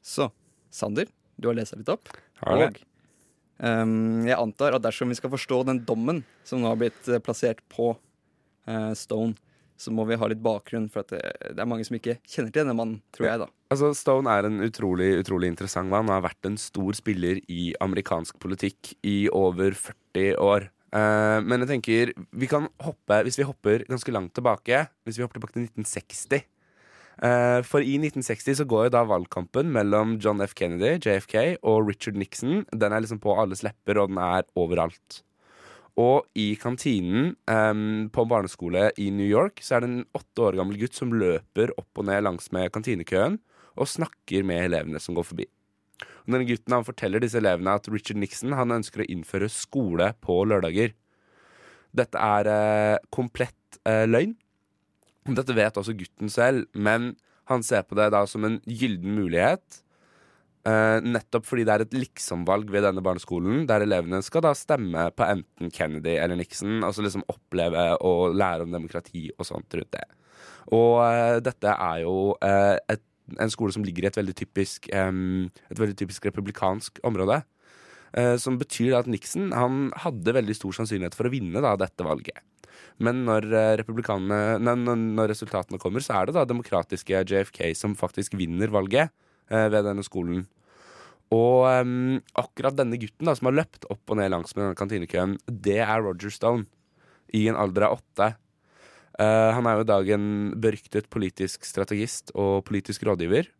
Så, 0.00 0.30
Sander, 0.70 1.08
du 1.36 1.50
har 1.50 1.56
lest 1.58 1.76
litt 1.76 1.90
opp. 1.92 2.08
Og 2.46 2.78
um, 3.58 4.24
jeg 4.28 4.38
antar 4.38 4.76
at 4.76 4.84
dersom 4.84 5.10
vi 5.10 5.18
skal 5.18 5.32
forstå 5.32 5.64
den 5.68 5.82
dommen 5.88 6.22
som 6.46 6.62
nå 6.62 6.70
har 6.70 6.78
blitt 6.80 7.10
eh, 7.10 7.22
plassert 7.22 7.62
på 7.72 7.92
uh, 7.96 8.92
Stone, 8.96 9.34
så 9.76 9.92
må 9.92 10.06
vi 10.08 10.16
ha 10.18 10.28
litt 10.30 10.42
bakgrunn, 10.44 10.88
for 10.92 11.04
at 11.04 11.12
det, 11.12 11.22
det 11.52 11.62
er 11.62 11.68
mange 11.68 11.84
som 11.86 11.98
ikke 11.98 12.18
kjenner 12.24 12.52
til 12.52 12.62
denne 12.62 12.76
mannen, 12.76 13.00
tror 13.14 13.28
jeg, 13.28 13.42
da. 13.44 13.48
Altså, 13.72 13.90
Stone 13.98 14.32
er 14.32 14.48
en 14.48 14.62
utrolig, 14.64 15.10
utrolig 15.20 15.50
interessant 15.52 15.90
mann. 15.90 16.06
Han 16.06 16.16
har 16.16 16.26
vært 16.28 16.48
en 16.48 16.58
stor 16.60 16.96
spiller 16.96 17.40
i 17.52 17.72
amerikansk 17.82 18.38
politikk 18.42 18.94
i 19.06 19.26
over 19.34 19.76
40 19.76 20.40
år. 20.42 20.70
Uh, 20.94 21.42
men 21.44 21.64
jeg 21.64 21.70
tenker, 21.74 22.12
vi 22.30 22.48
kan 22.48 22.68
hoppe, 22.80 23.18
hvis 23.26 23.36
vi 23.40 23.46
hopper 23.48 23.82
ganske 23.88 24.12
langt 24.14 24.32
tilbake, 24.38 24.84
hvis 25.04 25.18
vi 25.18 25.24
hopper 25.26 25.40
tilbake 25.40 25.56
til 25.56 25.66
1960 25.66 26.46
uh, 27.26 27.60
For 27.66 27.82
i 27.82 27.98
1960 27.98 28.60
så 28.62 28.68
går 28.70 28.86
jo 28.86 28.94
da 28.94 29.02
valgkampen 29.10 29.74
mellom 29.74 30.14
John 30.22 30.40
F. 30.46 30.54
Kennedy, 30.56 30.94
JFK, 31.02 31.58
og 31.66 31.90
Richard 31.90 32.16
Nixon. 32.16 32.62
Den 32.70 32.94
er 32.94 33.02
liksom 33.02 33.20
på 33.20 33.34
alles 33.34 33.66
lepper, 33.66 34.00
og 34.00 34.14
den 34.14 34.22
er 34.22 34.46
overalt. 34.56 35.20
Og 35.96 36.26
i 36.36 36.50
kantinen 36.60 37.30
um, 37.48 38.08
på 38.12 38.24
en 38.24 38.28
barneskole 38.28 38.90
i 39.00 39.08
New 39.14 39.26
York 39.26 39.62
så 39.64 39.78
er 39.78 39.84
det 39.84 39.88
en 39.88 40.02
åtte 40.16 40.44
år 40.44 40.58
gammel 40.58 40.76
gutt 40.82 40.96
som 40.96 41.14
løper 41.16 41.72
opp 41.80 42.02
og 42.02 42.08
ned 42.10 42.26
langs 42.26 42.50
med 42.52 42.68
kantinekøen 42.74 43.38
og 43.76 43.88
snakker 43.88 44.44
med 44.44 44.68
elevene 44.68 45.00
som 45.00 45.16
går 45.16 45.28
forbi. 45.30 45.46
Og 46.26 46.34
denne 46.34 46.48
gutten 46.48 46.74
han 46.76 46.84
forteller 46.84 47.24
disse 47.24 47.40
elevene 47.40 47.78
at 47.78 47.88
Richard 47.92 48.20
Nixon 48.20 48.56
han 48.56 48.74
ønsker 48.76 49.04
å 49.04 49.08
innføre 49.08 49.48
skole 49.52 50.10
på 50.24 50.36
lørdager. 50.48 50.92
Dette 51.96 52.20
er 52.20 52.50
uh, 52.52 53.00
komplett 53.14 53.80
uh, 53.88 54.04
løgn. 54.04 54.36
Dette 55.32 55.56
vet 55.56 55.80
også 55.80 55.96
gutten 55.96 56.28
selv, 56.30 56.68
men 56.76 57.14
han 57.48 57.64
ser 57.64 57.86
på 57.88 57.96
det 57.96 58.10
da 58.12 58.24
som 58.28 58.44
en 58.44 58.60
gylden 58.68 59.16
mulighet 59.16 59.80
Uh, 60.66 60.98
nettopp 60.98 61.44
fordi 61.46 61.62
det 61.62 61.74
er 61.76 61.82
et 61.84 61.92
liksomvalg 61.94 62.70
ved 62.74 62.82
denne 62.82 63.02
barneskolen, 63.04 63.68
der 63.68 63.84
elevene 63.84 64.18
skal 64.26 64.42
da 64.42 64.50
stemme 64.58 65.04
på 65.14 65.22
enten 65.22 65.70
Kennedy 65.70 66.16
eller 66.18 66.40
Nixon, 66.40 66.80
altså 66.82 67.04
liksom 67.04 67.22
oppleve 67.30 67.84
og 68.02 68.34
lære 68.34 68.64
om 68.64 68.72
demokrati 68.74 69.28
og 69.36 69.46
sånt 69.46 69.76
rundt 69.78 69.92
det. 69.94 70.02
Og 70.74 71.04
uh, 71.04 71.36
dette 71.44 71.70
er 71.70 72.00
jo 72.02 72.16
uh, 72.34 72.74
et, 72.90 73.04
en 73.38 73.52
skole 73.52 73.76
som 73.76 73.86
ligger 73.86 74.08
i 74.08 74.10
et 74.10 74.18
veldig 74.18 74.34
typisk, 74.40 74.88
um, 74.90 75.44
et 75.70 75.82
veldig 75.82 75.94
typisk 76.00 76.26
republikansk 76.26 76.98
område. 77.06 77.44
som 78.40 78.54
betyr 78.56 78.94
at 78.96 79.08
Nixon 79.10 79.50
han 79.52 79.90
hadde 80.00 80.32
veldig 80.32 80.54
stor 80.56 80.72
sannsynlighet 80.72 81.14
for 81.14 81.28
å 81.28 81.32
vinne 81.34 81.60
da, 81.60 81.74
dette 81.76 82.04
valget. 82.06 82.38
Men 83.02 83.26
når, 83.26 83.44
nei, 83.76 84.74
når 84.78 85.28
resultatene 85.34 85.78
kommer, 85.82 86.00
så 86.00 86.14
er 86.16 86.26
det 86.30 86.36
da 86.38 86.46
demokratiske 86.48 87.24
JFK 87.28 87.74
som 87.76 87.98
faktisk 87.98 88.38
vinner 88.38 88.72
valget 88.72 89.12
ved 89.50 89.84
denne 89.86 90.02
skolen. 90.06 90.44
Og 91.34 91.66
um, 91.66 92.18
akkurat 92.38 92.76
denne 92.78 92.98
gutten 93.00 93.26
da, 93.26 93.34
som 93.34 93.48
har 93.50 93.58
løpt 93.58 93.86
opp 93.90 94.12
og 94.12 94.20
ned 94.20 94.30
langs 94.30 94.54
med 94.54 94.62
denne 94.62 94.78
kantinekøen, 94.78 95.36
det 95.50 95.80
er 95.82 96.02
Roger 96.04 96.30
Stone. 96.30 96.66
I 97.34 97.48
en 97.50 97.58
alder 97.58 97.88
av 97.88 97.98
åtte. 97.98 98.28
Uh, 99.18 99.50
han 99.56 99.66
er 99.66 99.78
jo 99.78 99.86
i 99.86 99.90
dag 99.90 100.10
en 100.14 100.28
beryktet 100.62 101.08
politisk 101.10 101.66
strategist 101.66 102.30
og 102.38 102.62
politisk 102.68 103.06
rådgiver. 103.08 103.50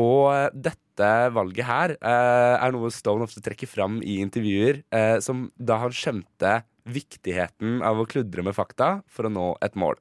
Og 0.00 0.30
uh, 0.32 0.48
dette 0.54 1.10
valget 1.36 1.68
her 1.68 1.96
uh, 1.98 2.56
er 2.56 2.72
noe 2.72 2.92
Stone 2.94 3.26
ofte 3.28 3.42
trekker 3.44 3.68
fram 3.68 4.00
i 4.00 4.20
intervjuer, 4.24 4.80
som 5.24 5.50
da 5.56 5.78
han 5.82 5.92
skjønte 5.96 6.62
viktigheten 6.88 7.82
av 7.84 8.00
å 8.00 8.08
kludre 8.08 8.44
med 8.46 8.56
fakta 8.56 9.02
for 9.12 9.28
å 9.28 9.32
nå 9.32 9.52
et 9.64 9.76
mål. 9.78 10.00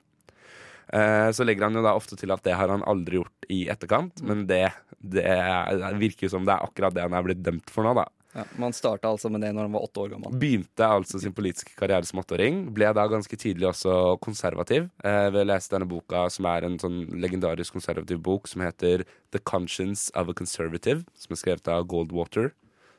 Så 0.92 1.46
legger 1.48 1.70
han 1.70 1.78
jo 1.80 1.84
da 1.86 1.94
ofte 1.96 2.18
til 2.20 2.34
at 2.36 2.42
det 2.44 2.58
har 2.60 2.68
han 2.68 2.82
aldri 2.84 3.16
gjort 3.16 3.46
i 3.48 3.62
etterkant, 3.72 4.20
men 4.28 4.42
det 4.50 4.66
det, 5.02 5.24
er, 5.26 5.94
virker 6.00 6.28
jo 6.28 6.36
som 6.36 6.48
det 6.48 6.56
er 6.56 6.66
akkurat 6.66 6.96
det 6.96 7.06
han 7.06 7.16
er 7.18 7.26
blitt 7.26 7.44
dømt 7.44 7.72
for 7.74 7.86
nå, 7.86 7.96
da. 7.98 8.08
Ja, 8.32 8.46
man 8.62 8.72
starta 8.72 9.10
altså 9.12 9.28
med 9.28 9.42
det 9.44 9.50
når 9.52 9.66
han 9.68 9.74
var 9.76 9.84
åtte 9.84 10.04
år 10.06 10.12
gammel. 10.14 10.36
Begynte 10.40 10.88
altså 10.88 11.20
sin 11.20 11.34
politiske 11.36 11.74
karriere 11.76 12.08
som 12.08 12.22
åtteåring. 12.22 12.62
Ble 12.72 12.94
da 12.96 13.04
ganske 13.12 13.36
tidlig 13.36 13.68
også 13.68 13.96
konservativ 14.24 14.88
eh, 15.04 15.28
ved 15.34 15.42
å 15.42 15.50
lese 15.50 15.74
denne 15.74 15.90
boka, 15.90 16.24
som 16.32 16.48
er 16.48 16.68
en 16.68 16.78
sånn 16.80 17.02
legendarisk 17.20 17.76
konservativ 17.76 18.22
bok 18.24 18.48
som 18.48 18.64
heter 18.64 19.04
The 19.36 19.42
Conscience 19.44 20.14
of 20.16 20.32
a 20.32 20.38
Conservative, 20.38 21.04
som 21.20 21.36
er 21.36 21.42
skrevet 21.42 21.72
av 21.74 21.90
Goldwater, 21.92 22.54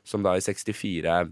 som 0.05 0.21
da 0.25 0.35
i 0.37 0.43
64 0.43 1.23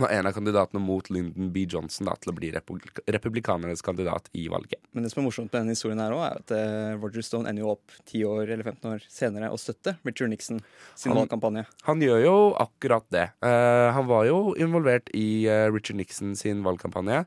var 0.00 0.12
en 0.14 0.26
av 0.28 0.34
kandidatene 0.36 0.80
mot 0.82 1.08
Lyndon 1.10 1.48
B. 1.54 1.64
Johnson 1.70 2.06
da, 2.08 2.14
til 2.20 2.32
å 2.32 2.36
bli 2.36 2.50
republik 2.54 3.00
republikanernes 3.12 3.82
kandidat 3.84 4.28
i 4.36 4.46
valget. 4.52 4.80
Men 4.92 5.04
det 5.06 5.12
som 5.12 5.22
er 5.22 5.26
morsomt 5.28 5.50
med 5.52 5.60
denne 5.62 5.74
historien 5.76 6.00
her 6.02 6.14
også, 6.16 6.26
er 6.26 6.40
at 6.42 6.54
eh, 6.56 6.96
Roger 7.00 7.26
Stone 7.26 7.50
ender 7.50 7.64
jo 7.64 7.72
opp 7.74 7.96
10 8.08 8.24
år 8.30 8.52
eller 8.54 8.66
15 8.72 8.90
år 8.92 9.06
senere 9.12 9.50
å 9.52 9.58
støtte 9.60 9.96
Richard 10.06 10.32
Nixon 10.32 10.60
sin 10.94 11.12
Han- 11.12 11.22
valgkampanje. 11.22 11.66
Han 11.88 12.04
gjør 12.04 12.22
jo 12.24 12.36
akkurat 12.66 13.06
det. 13.14 13.26
Uh, 13.44 13.92
han 13.96 14.06
var 14.08 14.26
jo 14.28 14.40
involvert 14.60 15.10
i 15.16 15.46
uh, 15.48 15.66
Richard 15.72 16.00
Nixon 16.00 16.36
sin 16.38 16.62
valgkampanje. 16.66 17.24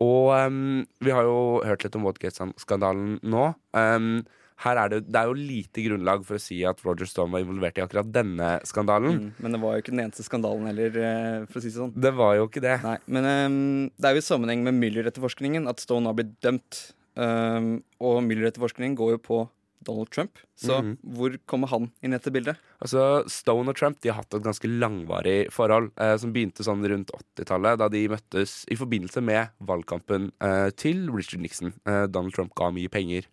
Og 0.00 0.30
um, 0.32 0.86
vi 1.04 1.12
har 1.12 1.26
jo 1.28 1.60
hørt 1.66 1.84
litt 1.84 1.96
om 1.98 2.06
Watergate-skandalen 2.08 3.18
nå. 3.20 3.50
Ehm, 3.76 4.22
her 4.60 4.76
er 4.76 4.90
det, 4.92 4.98
det 5.08 5.16
er 5.20 5.28
jo 5.30 5.36
lite 5.38 5.84
grunnlag 5.86 6.24
for 6.28 6.36
å 6.36 6.42
si 6.42 6.58
at 6.68 6.82
Roger 6.84 7.08
Stone 7.08 7.32
var 7.32 7.40
involvert 7.44 7.78
i 7.80 7.84
akkurat 7.84 8.10
denne 8.12 8.50
skandalen. 8.68 9.16
Mm, 9.16 9.30
men 9.40 9.52
det 9.56 9.60
var 9.62 9.76
jo 9.76 9.82
ikke 9.84 9.94
den 9.94 10.02
eneste 10.04 10.26
skandalen 10.26 10.66
heller, 10.68 10.98
eh, 11.00 11.46
for 11.48 11.60
å 11.60 11.62
si 11.64 11.70
det 11.72 11.78
sånn. 11.78 11.94
Det 11.96 12.12
var 12.18 12.34
jo 12.36 12.48
ikke 12.48 12.60
det. 12.64 12.76
Nei, 12.84 12.98
men 13.08 13.30
um, 13.30 13.60
det 13.96 14.10
er 14.10 14.18
jo 14.18 14.24
i 14.24 14.28
sammenheng 14.28 14.66
med 14.66 14.76
Müller-etterforskningen 14.80 15.68
at 15.70 15.80
Stone 15.80 16.06
har 16.10 16.18
blitt 16.18 16.36
dømt. 16.44 16.82
Um, 17.16 17.80
og 18.00 18.20
Müller-etterforskningen 18.28 18.96
går 19.00 19.16
jo 19.16 19.22
på 19.24 19.40
Donald 19.82 20.10
Trump. 20.12 20.36
Så 20.60 20.76
Mhm. 20.82 20.98
hvor 21.16 21.38
kommer 21.48 21.68
han 21.72 21.86
inn 22.04 22.12
i 22.12 22.18
dette 22.18 22.30
bildet? 22.30 22.56
Altså, 22.84 23.24
Stone 23.32 23.70
og 23.72 23.76
Trump 23.76 23.98
de 24.02 24.10
har 24.10 24.20
hatt 24.20 24.34
et 24.36 24.42
ganske 24.44 24.68
langvarig 24.68 25.48
forhold, 25.50 25.90
eh, 25.96 26.18
som 26.20 26.34
begynte 26.34 26.60
sånn 26.62 26.84
rundt 26.84 27.08
80-tallet, 27.16 27.78
da 27.80 27.88
de 27.88 28.06
møttes 28.12 28.66
i 28.68 28.76
forbindelse 28.76 29.22
med 29.24 29.48
valgkampen 29.64 30.32
eh, 30.38 30.68
til 30.76 31.08
Richard 31.08 31.40
Nixon. 31.40 31.72
Eh, 31.86 32.04
Donald 32.12 32.34
Trump 32.34 32.54
ga 32.54 32.68
mye 32.70 32.90
penger. 32.92 33.24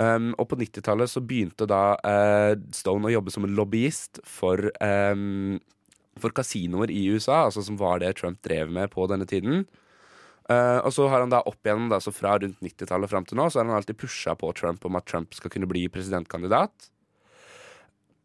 Um, 0.00 0.30
og 0.40 0.46
på 0.48 0.56
90-tallet 0.56 1.10
så 1.12 1.20
begynte 1.20 1.66
da 1.68 1.82
uh, 2.00 2.54
Stone 2.72 3.08
å 3.08 3.12
jobbe 3.12 3.32
som 3.34 3.44
en 3.44 3.52
lobbyist 3.56 4.22
for, 4.24 4.70
um, 4.80 5.58
for 6.20 6.32
kasinoer 6.32 6.92
i 6.94 7.02
USA, 7.12 7.42
altså 7.48 7.64
som 7.66 7.76
var 7.80 8.00
det 8.00 8.14
Trump 8.16 8.40
drev 8.46 8.72
med 8.72 8.88
på 8.94 9.04
denne 9.10 9.28
tiden. 9.28 9.66
Uh, 10.48 10.80
og 10.80 10.94
så 10.96 11.04
har 11.12 11.22
han 11.22 11.34
da 11.34 11.42
opp 11.44 11.60
igjennom, 11.66 11.90
da, 11.92 12.00
så 12.00 12.14
fra 12.14 12.38
rundt 12.40 12.62
90-tallet 12.64 13.12
fram 13.12 13.28
til 13.28 13.38
nå, 13.38 13.50
så 13.50 13.60
har 13.60 13.68
han 13.68 13.76
alltid 13.76 14.00
pusha 14.00 14.34
på 14.40 14.54
Trump 14.56 14.88
om 14.88 14.96
at 14.98 15.06
Trump 15.10 15.36
skal 15.36 15.52
kunne 15.52 15.68
bli 15.70 15.84
presidentkandidat. 15.92 16.88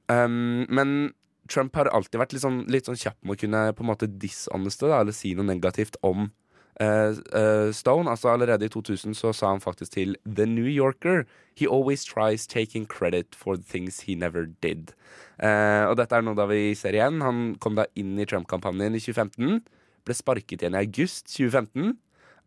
Um, 0.08 0.64
men 0.70 1.12
Trump 1.52 1.76
har 1.78 1.92
alltid 1.92 2.22
vært 2.22 2.34
litt 2.34 2.46
sånn, 2.46 2.64
litt 2.72 2.88
sånn 2.88 2.98
kjapp 2.98 3.20
med 3.22 3.36
å 3.36 3.42
kunne 3.44 3.68
på 3.76 3.84
en 3.84 3.92
måte 3.92 4.10
dishoneste, 4.10 4.90
eller 4.96 5.14
si 5.14 5.36
noe 5.36 5.50
negativt 5.50 6.00
om 6.06 6.30
Stone. 6.76 8.10
Altså 8.12 8.34
Allerede 8.34 8.68
i 8.68 8.70
2000 8.70 9.16
så 9.16 9.32
sa 9.32 9.54
han 9.54 9.62
faktisk 9.64 9.94
til 9.94 10.18
The 10.28 10.46
New 10.46 10.68
Yorker 10.68 11.24
He 11.56 11.68
always 11.72 12.04
tries 12.04 12.48
taking 12.48 12.86
credit 12.86 13.36
for 13.36 13.56
things 13.56 14.02
he 14.02 14.16
never 14.16 14.46
did. 14.62 14.92
Eh, 15.40 15.84
og 15.88 15.96
dette 16.00 16.16
er 16.18 16.24
noe 16.24 16.36
da 16.36 16.48
vi 16.50 16.74
ser 16.76 16.96
igjen. 16.98 17.22
Han 17.24 17.54
kom 17.64 17.78
da 17.80 17.88
inn 17.96 18.18
i 18.20 18.28
Trump-kampanjen 18.28 18.98
i 18.98 19.00
2015. 19.00 19.62
Ble 20.06 20.18
sparket 20.18 20.60
igjen 20.60 20.76
i 20.76 20.84
august 20.84 21.32
2015 21.32 21.96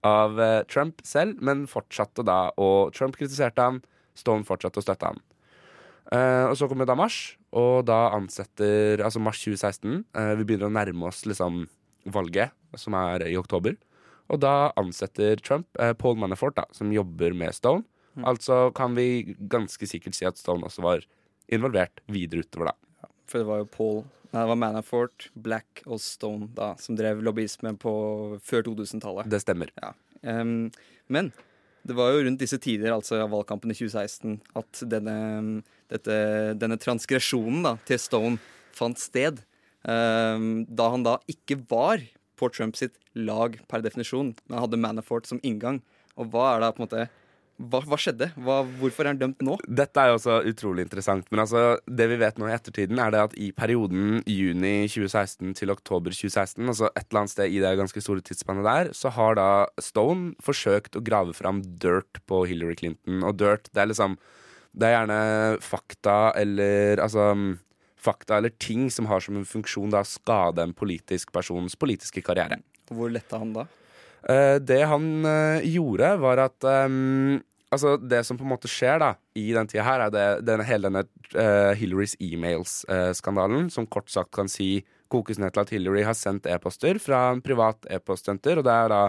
av 0.08 0.36
eh, 0.40 0.60
Trump 0.68 1.00
selv, 1.08 1.40
men 1.44 1.64
fortsatte 1.70 2.24
da, 2.26 2.50
og 2.60 2.92
Trump 2.96 3.16
kritiserte 3.18 3.64
han. 3.64 3.80
Stone 4.18 4.44
fortsatte 4.46 4.82
å 4.82 4.84
støtte 4.84 5.12
han. 5.12 5.24
Uh, 6.08 6.48
og 6.48 6.54
så 6.56 6.64
kommer 6.70 6.88
da 6.88 6.94
mars, 6.96 7.36
og 7.52 7.82
da 7.84 8.06
ansetter 8.16 9.02
Altså 9.04 9.20
mars 9.20 9.42
2016. 9.42 10.06
Uh, 10.16 10.32
vi 10.40 10.46
begynner 10.48 10.70
å 10.70 10.72
nærme 10.72 11.10
oss 11.10 11.26
liksom 11.28 11.66
valget, 12.08 12.54
som 12.80 12.96
er 12.96 13.26
i 13.28 13.36
oktober. 13.36 13.76
Og 14.28 14.40
da 14.42 14.70
ansetter 14.80 15.40
Trump 15.40 15.68
eh, 15.80 15.94
Paul 15.96 16.18
Manafort, 16.20 16.56
da, 16.58 16.66
som 16.76 16.92
jobber 16.92 17.36
med 17.36 17.56
Stone. 17.56 17.86
Altså 18.26 18.72
kan 18.74 18.96
vi 18.98 19.36
ganske 19.50 19.86
sikkert 19.86 20.16
si 20.18 20.26
at 20.26 20.40
Stone 20.40 20.66
også 20.66 20.82
var 20.82 21.04
involvert 21.54 22.02
videre 22.10 22.42
utover, 22.42 22.72
da. 22.72 23.10
For 23.28 23.42
det 23.42 23.48
var 23.48 23.60
jo 23.62 23.68
Paul 23.72 23.98
Nei, 24.28 24.42
det 24.42 24.48
var 24.50 24.58
Manafort, 24.60 25.30
Black 25.40 25.80
og 25.86 26.02
Stone 26.04 26.50
da, 26.52 26.74
som 26.76 26.98
drev 26.98 27.22
lobbyisme 27.24 27.70
på 27.80 27.92
før 28.44 28.66
2000-tallet. 28.66 29.30
Det 29.32 29.40
stemmer. 29.40 29.70
Ja. 29.80 29.94
Um, 30.20 30.68
men 31.08 31.30
det 31.88 31.96
var 31.96 32.12
jo 32.12 32.26
rundt 32.26 32.42
disse 32.42 32.58
tider, 32.60 32.92
altså 32.92 33.22
valgkampen 33.24 33.72
i 33.72 33.78
2016, 33.78 34.34
at 34.60 34.82
denne, 34.92 35.16
dette, 35.88 36.18
denne 36.60 36.76
transgresjonen 36.76 37.64
da, 37.64 37.74
til 37.88 38.02
Stone 38.02 38.36
fant 38.76 39.00
sted. 39.00 39.40
Um, 39.88 40.66
da 40.68 40.90
han 40.92 41.08
da 41.08 41.16
ikke 41.30 41.56
var 41.70 42.04
på 42.38 42.50
Trump 42.54 42.78
sitt 42.78 42.96
lag 43.18 43.58
per 43.70 43.84
definisjon, 43.84 44.34
men 44.46 44.58
han 44.58 44.66
hadde 44.66 44.82
Manafort 44.82 45.28
som 45.28 45.40
inngang. 45.42 45.82
Og 46.18 46.30
hva 46.32 46.54
er 46.54 46.62
det 46.62 46.74
på 46.74 46.82
en 46.82 46.86
måte 46.88 47.08
Hva, 47.58 47.80
hva 47.90 47.98
skjedde? 47.98 48.28
Hva, 48.38 48.60
hvorfor 48.78 49.02
er 49.02 49.12
han 49.12 49.18
dømt 49.18 49.40
nå? 49.42 49.56
Dette 49.66 49.98
er 49.98 50.12
jo 50.12 50.18
også 50.20 50.36
utrolig 50.46 50.84
interessant. 50.86 51.26
Men 51.32 51.42
altså, 51.42 51.62
det 51.90 52.06
vi 52.12 52.18
vet 52.20 52.38
nå 52.38 52.46
i 52.46 52.54
ettertiden, 52.54 53.00
er 53.02 53.10
det 53.14 53.22
at 53.24 53.34
i 53.34 53.48
perioden 53.50 54.20
juni 54.30 54.86
2016 54.86 55.56
til 55.58 55.74
oktober 55.74 56.14
2016, 56.14 56.62
altså 56.62 56.92
et 56.92 57.08
eller 57.08 57.24
annet 57.24 57.34
sted 57.34 57.50
i 57.50 57.62
det 57.64 57.74
ganske 57.80 58.02
store 58.04 58.22
tidsspannet 58.22 58.68
der, 58.68 58.92
så 58.94 59.10
har 59.16 59.38
da 59.38 59.48
Stone 59.82 60.36
forsøkt 60.44 60.98
å 60.98 61.02
grave 61.02 61.34
fram 61.34 61.64
dirt 61.82 62.22
på 62.30 62.44
Hillary 62.46 62.78
Clinton. 62.78 63.24
Og 63.26 63.40
dirt, 63.42 63.70
det 63.74 63.82
er 63.82 63.90
liksom 63.90 64.18
Det 64.78 64.86
er 64.86 64.98
gjerne 65.00 65.22
fakta 65.64 66.18
eller 66.38 67.00
altså 67.02 67.32
Fakta 68.08 68.38
eller 68.40 68.54
ting 68.56 68.88
som 68.92 69.08
har 69.10 69.20
som 69.24 69.36
en 69.36 69.48
funksjon 69.48 69.92
da 69.92 70.02
å 70.04 70.08
skade 70.08 70.64
en 70.64 70.74
politisk 70.76 71.32
persons 71.34 71.76
politiske 71.76 72.24
karriere. 72.24 72.60
Hvor 72.88 73.12
letta 73.12 73.40
han 73.42 73.52
da? 73.56 73.66
Eh, 74.28 74.56
det 74.64 74.80
han 74.88 75.10
eh, 75.28 75.68
gjorde, 75.68 76.16
var 76.24 76.48
at 76.48 76.66
um, 76.88 77.38
Altså, 77.68 77.98
det 78.00 78.22
som 78.24 78.38
på 78.38 78.46
en 78.46 78.52
måte 78.54 78.68
skjer 78.70 78.96
da 79.02 79.10
i 79.36 79.50
den 79.52 79.68
tida 79.68 79.84
her, 79.84 80.06
er 80.06 80.12
det, 80.12 80.26
den, 80.48 80.62
hele 80.64 80.88
denne 80.88 81.02
uh, 81.36 81.74
Hillarys 81.76 82.14
e-mails-skandalen, 82.16 83.66
som 83.68 83.84
kort 83.84 84.08
sagt 84.08 84.32
kan 84.32 84.48
si 84.48 84.86
kokes 85.12 85.36
ned 85.36 85.52
til 85.52 85.66
at 85.66 85.72
Hillary 85.74 86.06
har 86.08 86.16
sendt 86.16 86.48
e-poster 86.48 86.96
fra 87.02 87.26
en 87.34 87.42
privat 87.44 87.84
e-postsenter, 87.92 88.60
og 88.60 88.64
det 88.64 88.72
er 88.72 88.88
da 88.92 89.02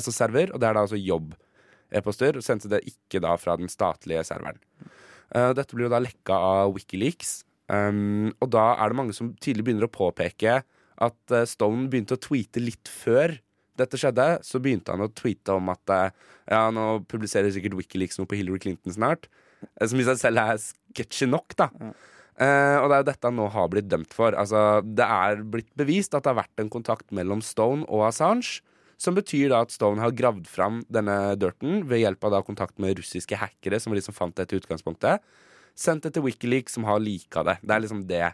altså 0.00 0.14
server, 0.16 0.48
og 0.48 0.62
det 0.62 0.68
er 0.68 0.78
da 0.78 0.86
altså 0.86 0.96
jobb-e-poster, 0.96 2.40
og 2.40 2.46
sendte 2.46 2.72
det 2.72 2.86
ikke 2.88 3.20
da 3.20 3.34
fra 3.40 3.58
den 3.60 3.68
statlige 3.68 4.24
serveren. 4.24 4.64
Uh, 5.28 5.52
dette 5.52 5.76
blir 5.76 5.90
jo 5.90 5.92
da 5.92 6.00
lekka 6.00 6.40
av 6.40 6.72
Wikileaks, 6.72 7.42
um, 7.72 8.30
og 8.40 8.50
da 8.54 8.68
er 8.76 8.92
det 8.92 8.98
mange 8.98 9.16
som 9.16 9.32
tydelig 9.42 9.66
begynner 9.66 9.88
å 9.88 9.92
påpeke 9.92 10.60
at 10.62 11.34
uh, 11.34 11.44
Stone 11.48 11.88
begynte 11.92 12.16
å 12.16 12.22
tweete 12.22 12.62
litt 12.62 12.88
før 12.90 13.36
dette 13.76 13.98
skjedde, 14.00 14.38
så 14.46 14.60
begynte 14.62 14.94
han 14.94 15.04
å 15.04 15.12
tweete 15.12 15.56
om 15.58 15.68
at 15.72 15.92
uh, 15.92 16.28
ja, 16.48 16.66
nå 16.72 17.02
publiserer 17.10 17.52
sikkert 17.52 17.76
Wikileaks 17.76 18.20
noe 18.20 18.28
på 18.30 18.38
Hillary 18.38 18.62
Clinton 18.62 18.94
snart. 18.94 19.28
eh, 19.76 19.88
Som 19.88 20.00
i 20.00 20.06
seg 20.06 20.20
selv 20.20 20.40
er 20.40 20.62
sketchy 20.62 21.28
nok, 21.28 21.56
da. 21.58 21.68
Eh, 22.36 22.76
og 22.82 22.90
det 22.90 22.96
er 22.96 23.02
jo 23.02 23.08
dette 23.10 23.28
han 23.30 23.38
nå 23.38 23.48
har 23.52 23.68
blitt 23.72 23.88
dømt 23.88 24.12
for. 24.16 24.36
Altså, 24.36 24.80
det 24.84 25.04
er 25.04 25.44
blitt 25.44 25.70
bevist 25.78 26.16
at 26.16 26.24
det 26.24 26.32
har 26.34 26.42
vært 26.42 26.62
en 26.64 26.72
kontakt 26.72 27.12
mellom 27.16 27.42
Stone 27.44 27.86
og 27.88 28.06
Assange. 28.10 28.60
Som 29.00 29.16
betyr 29.16 29.50
da 29.52 29.60
at 29.64 29.74
Stone 29.74 30.00
har 30.00 30.14
gravd 30.16 30.46
fram 30.48 30.80
denne 30.92 31.34
dirten 31.36 31.82
ved 31.88 32.00
hjelp 32.00 32.22
av 32.24 32.32
da 32.32 32.40
kontakt 32.44 32.78
med 32.80 32.96
russiske 32.96 33.36
hackere, 33.36 33.76
som 33.80 33.92
var 33.92 34.00
de 34.00 34.06
som 34.06 34.16
fant 34.16 34.36
det 34.36 34.48
til 34.48 34.62
utgangspunktet. 34.62 35.20
Sendt 35.76 36.06
det 36.06 36.14
til 36.16 36.24
Wikileaks, 36.24 36.76
som 36.76 36.86
har 36.88 37.00
lika 37.02 37.44
det. 37.46 37.58
Det 37.62 37.74
er 37.74 37.82
liksom 37.84 38.02
det. 38.08 38.26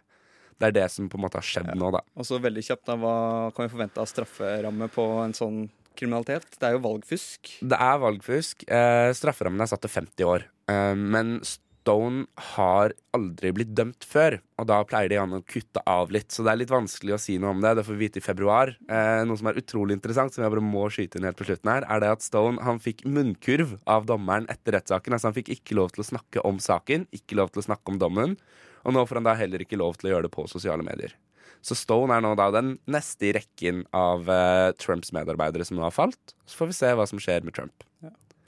Det 0.62 0.68
er 0.68 0.74
det 0.76 0.88
som 0.94 1.08
på 1.10 1.18
en 1.18 1.24
måte 1.24 1.40
har 1.40 1.46
skjedd 1.46 1.72
nå, 1.74 1.90
da. 1.94 2.04
Og 2.14 2.26
så 2.28 2.38
veldig 2.42 2.62
kjapt, 2.62 2.84
da, 2.86 2.94
hva 3.02 3.14
kan 3.54 3.66
vi 3.66 3.72
forvente 3.72 3.98
av 3.98 4.06
strafferamme 4.06 4.86
på 4.94 5.06
en 5.24 5.34
sånn 5.34 5.64
kriminalitet? 5.98 6.46
Det 6.60 6.68
er 6.68 6.76
jo 6.76 6.84
valgfusk. 6.84 7.50
Det 7.72 7.80
er 7.88 7.98
valgfusk. 8.04 8.62
Eh, 8.70 9.10
strafferammen 9.18 9.64
er 9.64 9.72
satt 9.72 9.82
til 9.84 9.92
50 9.92 10.28
år. 10.28 10.46
Eh, 10.70 10.94
men 10.94 11.40
Stone 11.82 12.26
har 12.54 12.92
aldri 13.16 13.50
blitt 13.54 13.72
dømt 13.74 14.06
før, 14.06 14.38
og 14.60 14.68
da 14.70 14.78
pleier 14.86 15.10
de 15.10 15.16
gjerne 15.18 15.40
å 15.40 15.44
kutte 15.44 15.82
av 15.88 16.12
litt. 16.14 16.30
Så 16.30 16.44
det 16.46 16.52
er 16.52 16.60
litt 16.60 16.72
vanskelig 16.72 17.16
å 17.16 17.20
si 17.20 17.38
noe 17.42 17.56
om 17.56 17.62
det. 17.64 17.74
Det 17.78 17.84
får 17.86 17.96
vi 17.98 18.06
vite 18.06 18.22
i 18.22 18.24
februar. 18.24 18.74
Eh, 18.86 19.22
noe 19.26 19.40
som 19.40 19.50
er 19.50 19.58
utrolig 19.58 19.96
interessant, 19.98 20.34
som 20.34 20.44
jeg 20.44 20.54
bare 20.54 20.64
må 20.64 20.86
skyte 20.94 21.18
inn 21.18 21.26
helt 21.26 21.40
på 21.40 21.48
slutten 21.48 21.72
her, 21.72 21.86
er 21.90 22.04
det 22.04 22.12
at 22.14 22.24
Stone 22.24 22.62
han 22.62 22.78
fikk 22.82 23.02
munnkurv 23.08 23.74
av 23.90 24.06
dommeren 24.10 24.46
etter 24.52 24.78
rettssaken. 24.78 25.16
Altså 25.16 25.32
han 25.32 25.36
fikk 25.40 25.50
ikke 25.56 25.78
lov 25.78 25.92
til 25.96 26.04
å 26.04 26.10
snakke 26.12 26.46
om 26.46 26.62
saken, 26.62 27.08
ikke 27.14 27.40
lov 27.40 27.52
til 27.52 27.64
å 27.64 27.68
snakke 27.72 27.94
om 27.94 28.00
dommen. 28.02 28.38
Og 28.86 28.94
nå 28.94 29.04
får 29.06 29.20
han 29.20 29.28
da 29.28 29.36
heller 29.38 29.66
ikke 29.66 29.80
lov 29.80 29.98
til 29.98 30.10
å 30.10 30.16
gjøre 30.16 30.28
det 30.28 30.34
på 30.34 30.46
sosiale 30.50 30.86
medier. 30.86 31.14
Så 31.62 31.76
Stone 31.78 32.14
er 32.14 32.22
nå 32.24 32.32
da 32.38 32.48
den 32.54 32.76
neste 32.90 33.28
i 33.28 33.34
rekken 33.36 33.84
av 33.94 34.30
eh, 34.30 34.72
Trumps 34.82 35.12
medarbeidere 35.14 35.66
som 35.66 35.78
nå 35.78 35.86
har 35.86 35.94
falt. 35.94 36.34
Så 36.46 36.58
får 36.58 36.72
vi 36.72 36.78
se 36.78 36.94
hva 36.98 37.06
som 37.10 37.22
skjer 37.22 37.46
med 37.46 37.54
Trump. 37.58 37.86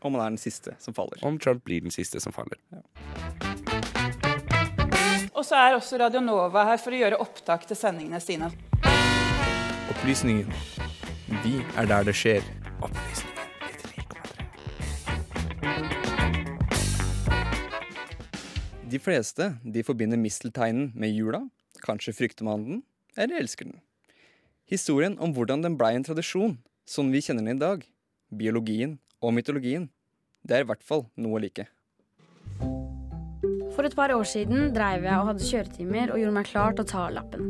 Om 0.04 0.14
han 0.14 0.22
er 0.26 0.34
den 0.34 0.40
siste 0.40 0.74
som 0.78 0.92
faller. 0.92 1.16
Om 1.24 1.38
Trump 1.40 1.64
blir 1.64 1.80
den 1.80 1.94
siste 1.94 2.20
som 2.20 2.32
faller. 2.36 2.60
Og 5.32 5.44
så 5.48 5.56
er 5.56 5.76
også 5.78 5.96
Radio 5.98 6.20
Nova 6.20 6.66
her 6.68 6.80
for 6.80 6.92
å 6.92 6.98
gjøre 7.00 7.20
opptak 7.24 7.64
til 7.64 7.78
sendingene 7.78 8.20
sine. 8.20 8.50
Opplysningen. 9.94 10.52
Vi 11.44 11.56
er 11.80 11.88
der 11.88 12.04
det 12.04 12.14
skjer. 12.20 12.44
Opplysningen. 12.84 13.32
De 18.92 19.00
fleste 19.02 19.48
de 19.64 19.82
forbinder 19.82 20.20
mistelteinen 20.20 20.92
med 20.94 21.16
jula. 21.16 21.40
Kanskje 21.82 22.12
frykter 22.14 22.44
man 22.46 22.68
den, 22.68 22.84
eller 23.16 23.40
elsker 23.40 23.72
den. 23.72 23.80
Historien 24.68 25.16
om 25.18 25.32
hvordan 25.34 25.64
den 25.64 25.80
blei 25.80 25.94
en 25.96 26.04
tradisjon, 26.04 26.58
sånn 26.84 27.10
vi 27.12 27.24
kjenner 27.24 27.42
den 27.48 27.56
i 27.56 27.64
dag, 27.64 27.82
biologien 28.30 28.98
og 29.24 29.34
mytologien, 29.36 29.88
det 30.44 30.58
er 30.58 30.64
i 30.64 30.68
hvert 30.68 30.84
fall 30.84 31.06
noe 31.16 31.40
like. 31.42 31.66
For 33.74 33.82
et 33.88 33.96
par 33.98 34.12
år 34.14 34.26
siden 34.28 34.70
dreiv 34.74 35.02
jeg 35.02 35.18
og 35.18 35.32
hadde 35.32 35.48
kjøretimer 35.48 36.12
og 36.12 36.20
gjorde 36.20 36.36
meg 36.36 36.46
klar 36.46 36.76
til 36.76 36.84
å 36.84 36.90
ta 36.92 37.08
lappen. 37.10 37.48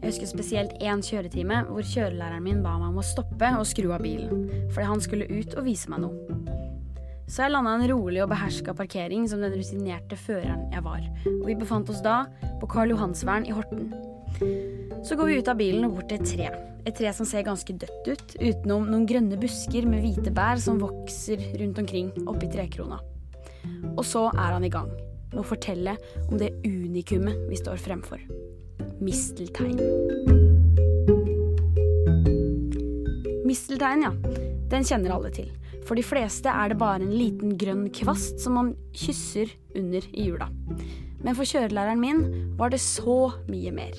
Jeg 0.00 0.14
husker 0.14 0.30
spesielt 0.30 0.72
én 0.80 1.02
kjøretime 1.04 1.60
hvor 1.68 1.84
kjørelæreren 1.86 2.42
min 2.42 2.62
ba 2.64 2.72
meg 2.80 2.88
om 2.88 2.98
å 3.02 3.06
stoppe 3.06 3.52
og 3.58 3.68
skru 3.68 3.92
av 3.94 4.02
bilen, 4.02 4.48
fordi 4.72 4.88
han 4.88 5.04
skulle 5.04 5.28
ut 5.30 5.54
og 5.54 5.66
vise 5.68 5.92
meg 5.92 6.02
noe. 6.06 6.40
Så 7.30 7.44
jeg 7.44 7.52
landa 7.54 7.76
en 7.76 7.86
rolig 7.92 8.24
og 8.24 8.32
beherska 8.32 8.74
parkering 8.74 9.28
som 9.30 9.44
den 9.44 9.54
rutinerte 9.54 10.16
føreren 10.18 10.64
jeg 10.72 10.82
var, 10.82 11.04
og 11.36 11.44
vi 11.46 11.54
befant 11.60 11.92
oss 11.92 12.00
da 12.02 12.24
på 12.58 12.70
Karl 12.72 12.96
Johansvern 12.96 13.46
i 13.46 13.54
Horten. 13.54 13.92
Så 15.04 15.16
går 15.16 15.30
vi 15.30 15.38
ut 15.40 15.48
av 15.48 15.58
bilen 15.58 15.86
og 15.88 15.96
bort 15.96 16.10
til 16.10 16.20
et 16.20 16.28
tre. 16.28 16.50
Et 16.88 16.96
tre 16.96 17.12
som 17.16 17.28
ser 17.28 17.44
ganske 17.44 17.74
dødt 17.76 18.08
ut, 18.08 18.34
utenom 18.40 18.88
noen 18.88 19.06
grønne 19.08 19.38
busker 19.40 19.88
med 19.88 20.04
hvite 20.04 20.32
bær 20.34 20.60
som 20.62 20.80
vokser 20.80 21.42
rundt 21.60 21.80
omkring 21.82 22.10
oppi 22.30 22.48
trekrona. 22.52 23.00
Og 23.96 24.04
så 24.06 24.26
er 24.32 24.56
han 24.56 24.64
i 24.64 24.72
gang 24.72 24.88
med 25.30 25.40
å 25.42 25.46
fortelle 25.46 25.96
om 26.28 26.38
det 26.40 26.52
unikumet 26.64 27.48
vi 27.50 27.58
står 27.60 27.80
fremfor. 27.84 28.22
Misteltein. 29.00 29.78
Misteltein, 33.48 34.06
ja. 34.06 34.12
Den 34.70 34.86
kjenner 34.86 35.16
alle 35.16 35.32
til. 35.34 35.50
For 35.88 35.98
de 35.98 36.04
fleste 36.06 36.52
er 36.52 36.70
det 36.70 36.78
bare 36.80 37.00
en 37.00 37.14
liten 37.14 37.56
grønn 37.58 37.88
kvast 37.94 38.38
som 38.42 38.58
man 38.58 38.74
kysser 38.94 39.50
under 39.74 40.04
i 40.12 40.28
jula. 40.28 40.50
Men 41.20 41.36
for 41.36 41.48
kjørelæreren 41.48 42.00
min 42.00 42.24
var 42.60 42.72
det 42.72 42.80
så 42.84 43.32
mye 43.50 43.72
mer. 43.74 43.98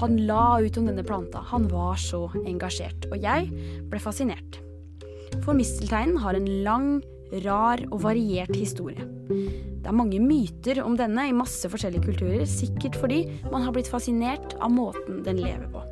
Han 0.00 0.16
la 0.24 0.60
ut 0.64 0.78
om 0.80 0.86
denne 0.88 1.04
planta, 1.04 1.42
han 1.50 1.66
var 1.68 1.98
så 2.00 2.22
engasjert, 2.40 3.04
og 3.12 3.20
jeg 3.20 3.50
ble 3.90 4.00
fascinert. 4.00 4.60
For 5.44 5.52
mistelteinen 5.56 6.16
har 6.22 6.38
en 6.38 6.48
lang, 6.64 6.86
rar 7.44 7.82
og 7.92 8.00
variert 8.02 8.54
historie. 8.56 9.04
Det 9.28 9.88
er 9.88 9.96
mange 9.96 10.18
myter 10.24 10.80
om 10.82 10.96
denne 10.98 11.28
i 11.28 11.36
masse 11.36 11.68
forskjellige 11.70 12.08
kulturer, 12.08 12.46
sikkert 12.48 12.96
fordi 12.98 13.20
man 13.52 13.62
har 13.66 13.76
blitt 13.76 13.90
fascinert 13.92 14.56
av 14.58 14.72
måten 14.74 15.20
den 15.26 15.40
lever 15.44 15.68
på. 15.70 15.84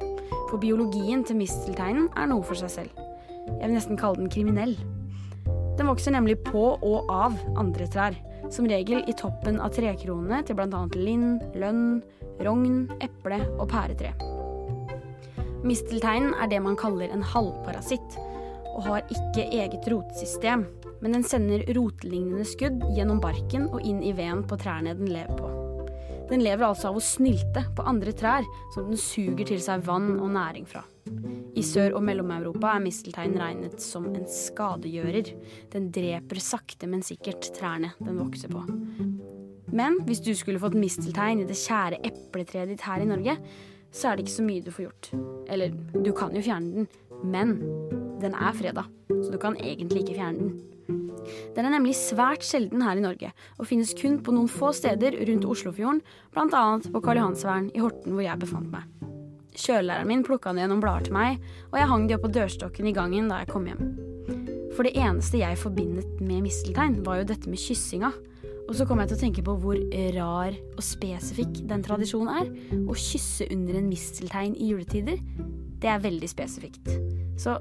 For 0.49 0.59
biologien 0.61 1.23
til 1.29 1.39
mistelteinen 1.39 2.09
er 2.17 2.33
noe 2.33 2.45
for 2.49 2.59
seg 2.59 2.73
selv. 2.73 3.05
Jeg 3.49 3.65
vil 3.67 3.77
nesten 3.77 4.01
kalle 4.01 4.23
den 4.23 4.33
kriminell. 4.33 4.75
Den 5.79 5.89
vokser 5.89 6.17
nemlig 6.17 6.41
på 6.49 6.65
og 6.75 7.13
av 7.13 7.37
andre 7.61 7.87
trær, 7.93 8.17
som 8.55 8.69
regel 8.69 9.05
i 9.09 9.15
toppen 9.19 9.61
av 9.61 9.75
trekronene 9.77 10.41
til 10.47 10.59
bl.a. 10.59 10.83
lind, 10.97 11.45
lønn, 11.59 12.01
rogn, 12.45 12.87
eple 13.05 13.41
og 13.59 13.69
pæretre. 13.73 14.15
Mistelteinen 15.67 16.37
er 16.39 16.51
det 16.51 16.61
man 16.63 16.79
kaller 16.79 17.11
en 17.13 17.25
halvparasitt, 17.27 18.19
og 18.77 18.85
har 18.87 19.09
ikke 19.11 19.49
eget 19.59 19.89
rotsystem, 19.91 20.69
men 21.03 21.17
den 21.17 21.25
sender 21.27 21.65
rotlignende 21.75 22.47
skudd 22.47 22.83
gjennom 22.95 23.23
barken 23.23 23.67
og 23.73 23.83
inn 23.83 24.03
i 24.07 24.15
veden 24.15 24.45
på 24.47 24.59
trærne 24.61 24.95
den 24.99 25.11
lever 25.11 25.35
på. 25.39 25.51
Den 26.29 26.45
lever 26.45 26.69
altså 26.69 26.91
av 26.91 26.99
å 27.01 27.03
snylte 27.03 27.65
på 27.75 27.87
andre 27.89 28.13
trær, 28.13 28.47
som 28.75 28.91
den 28.91 29.01
suger 29.01 29.49
til 29.49 29.63
seg 29.65 29.83
vann 29.87 30.19
og 30.19 30.31
næring 30.35 30.69
fra. 30.69 30.85
I 31.59 31.65
Sør- 31.67 31.97
og 31.99 32.05
Mellom-Europa 32.07 32.75
er 32.75 32.85
misteltein 32.85 33.37
regnet 33.41 33.81
som 33.83 34.07
en 34.13 34.27
skadegjører. 34.31 35.33
Den 35.73 35.89
dreper 35.95 36.41
sakte, 36.43 36.87
men 36.91 37.03
sikkert 37.07 37.51
trærne 37.57 37.95
den 37.99 38.21
vokser 38.21 38.53
på. 38.53 38.63
Men 39.73 39.99
hvis 40.07 40.23
du 40.25 40.33
skulle 40.37 40.61
fått 40.63 40.79
misteltein 40.79 41.43
i 41.43 41.49
det 41.49 41.59
kjære 41.59 42.01
epletreet 42.09 42.73
ditt 42.73 42.87
her 42.87 43.03
i 43.03 43.09
Norge, 43.09 43.37
så 43.93 44.11
er 44.11 44.17
det 44.17 44.27
ikke 44.27 44.37
så 44.39 44.47
mye 44.47 44.65
du 44.65 44.73
får 44.73 44.87
gjort. 44.87 45.11
Eller, 45.49 45.75
du 45.93 46.11
kan 46.17 46.35
jo 46.37 46.45
fjerne 46.45 46.73
den, 46.75 46.89
men 47.25 47.55
den 48.23 48.35
er 48.35 48.57
freda, 48.57 48.85
så 49.11 49.31
du 49.33 49.39
kan 49.41 49.57
egentlig 49.61 50.05
ikke 50.05 50.19
fjerne 50.19 50.47
den. 50.47 50.57
Den 51.57 51.67
er 51.67 51.75
nemlig 51.75 51.97
svært 51.99 52.47
sjelden 52.47 52.83
her 52.85 52.97
i 52.97 53.05
Norge, 53.05 53.33
og 53.59 53.69
finnes 53.69 53.93
kun 53.99 54.21
på 54.25 54.33
noen 54.35 54.49
få 54.49 54.73
steder 54.77 55.19
rundt 55.29 55.49
Oslofjorden, 55.49 56.01
bl.a. 56.33 56.65
på 56.89 57.05
Karl 57.05 57.21
Johansvern 57.21 57.71
i 57.75 57.83
Horten 57.85 58.15
hvor 58.15 58.25
jeg 58.25 58.45
befant 58.45 58.71
meg. 58.73 58.87
Kjørelæreren 59.59 60.07
min 60.07 60.23
plukka 60.27 60.53
ned 60.55 60.71
noen 60.71 60.83
blader 60.83 61.09
til 61.09 61.17
meg, 61.17 61.41
og 61.73 61.81
jeg 61.81 61.91
hang 61.91 62.07
de 62.07 62.15
opp 62.15 62.25
på 62.27 62.35
dørstokken 62.37 62.87
i 62.87 62.95
gangen 62.95 63.31
da 63.31 63.41
jeg 63.43 63.51
kom 63.51 63.67
hjem. 63.67 63.81
For 64.77 64.87
det 64.87 64.95
eneste 64.95 65.41
jeg 65.41 65.59
forbindet 65.59 66.21
med 66.23 66.45
misteltein, 66.45 67.01
var 67.03 67.19
jo 67.19 67.31
dette 67.33 67.51
med 67.51 67.59
kyssinga. 67.59 68.13
Og 68.69 68.77
så 68.77 68.85
kom 68.87 69.01
jeg 69.01 69.11
til 69.11 69.17
å 69.17 69.21
tenke 69.23 69.43
på 69.43 69.55
hvor 69.59 69.79
rar 70.15 70.55
og 70.77 70.83
spesifikk 70.85 71.63
den 71.67 71.83
tradisjonen 71.83 72.31
er. 72.31 72.51
Å 72.87 72.95
kysse 72.95 73.49
under 73.51 73.81
en 73.81 73.89
misteltein 73.91 74.55
i 74.55 74.69
juletider, 74.71 75.19
det 75.83 75.91
er 75.91 76.05
veldig 76.05 76.29
spesifikt. 76.31 76.93
Så 77.41 77.57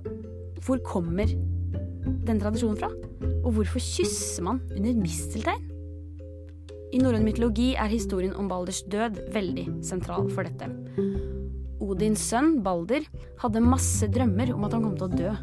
hvor 0.67 0.83
kommer 0.85 1.31
den 1.31 2.43
tradisjonen 2.43 2.77
fra? 2.77 2.91
Og 3.39 3.55
hvorfor 3.55 3.81
kysser 3.81 4.45
man 4.45 4.61
under 4.75 4.99
misteltein? 4.99 5.63
I 6.93 7.01
norrøn 7.01 7.25
mytologi 7.25 7.71
er 7.75 7.89
historien 7.91 8.35
om 8.37 8.51
Balders 8.51 8.83
død 8.91 9.17
veldig 9.33 9.65
sentral 9.87 10.29
for 10.31 10.47
dette. 10.47 10.69
Odins 11.83 12.23
sønn, 12.29 12.57
Balder, 12.65 13.05
hadde 13.41 13.63
masse 13.63 14.09
drømmer 14.09 14.53
om 14.55 14.65
at 14.67 14.75
han 14.75 14.85
kom 14.87 14.97
til 14.97 15.07
å 15.07 15.17
dø. 15.21 15.35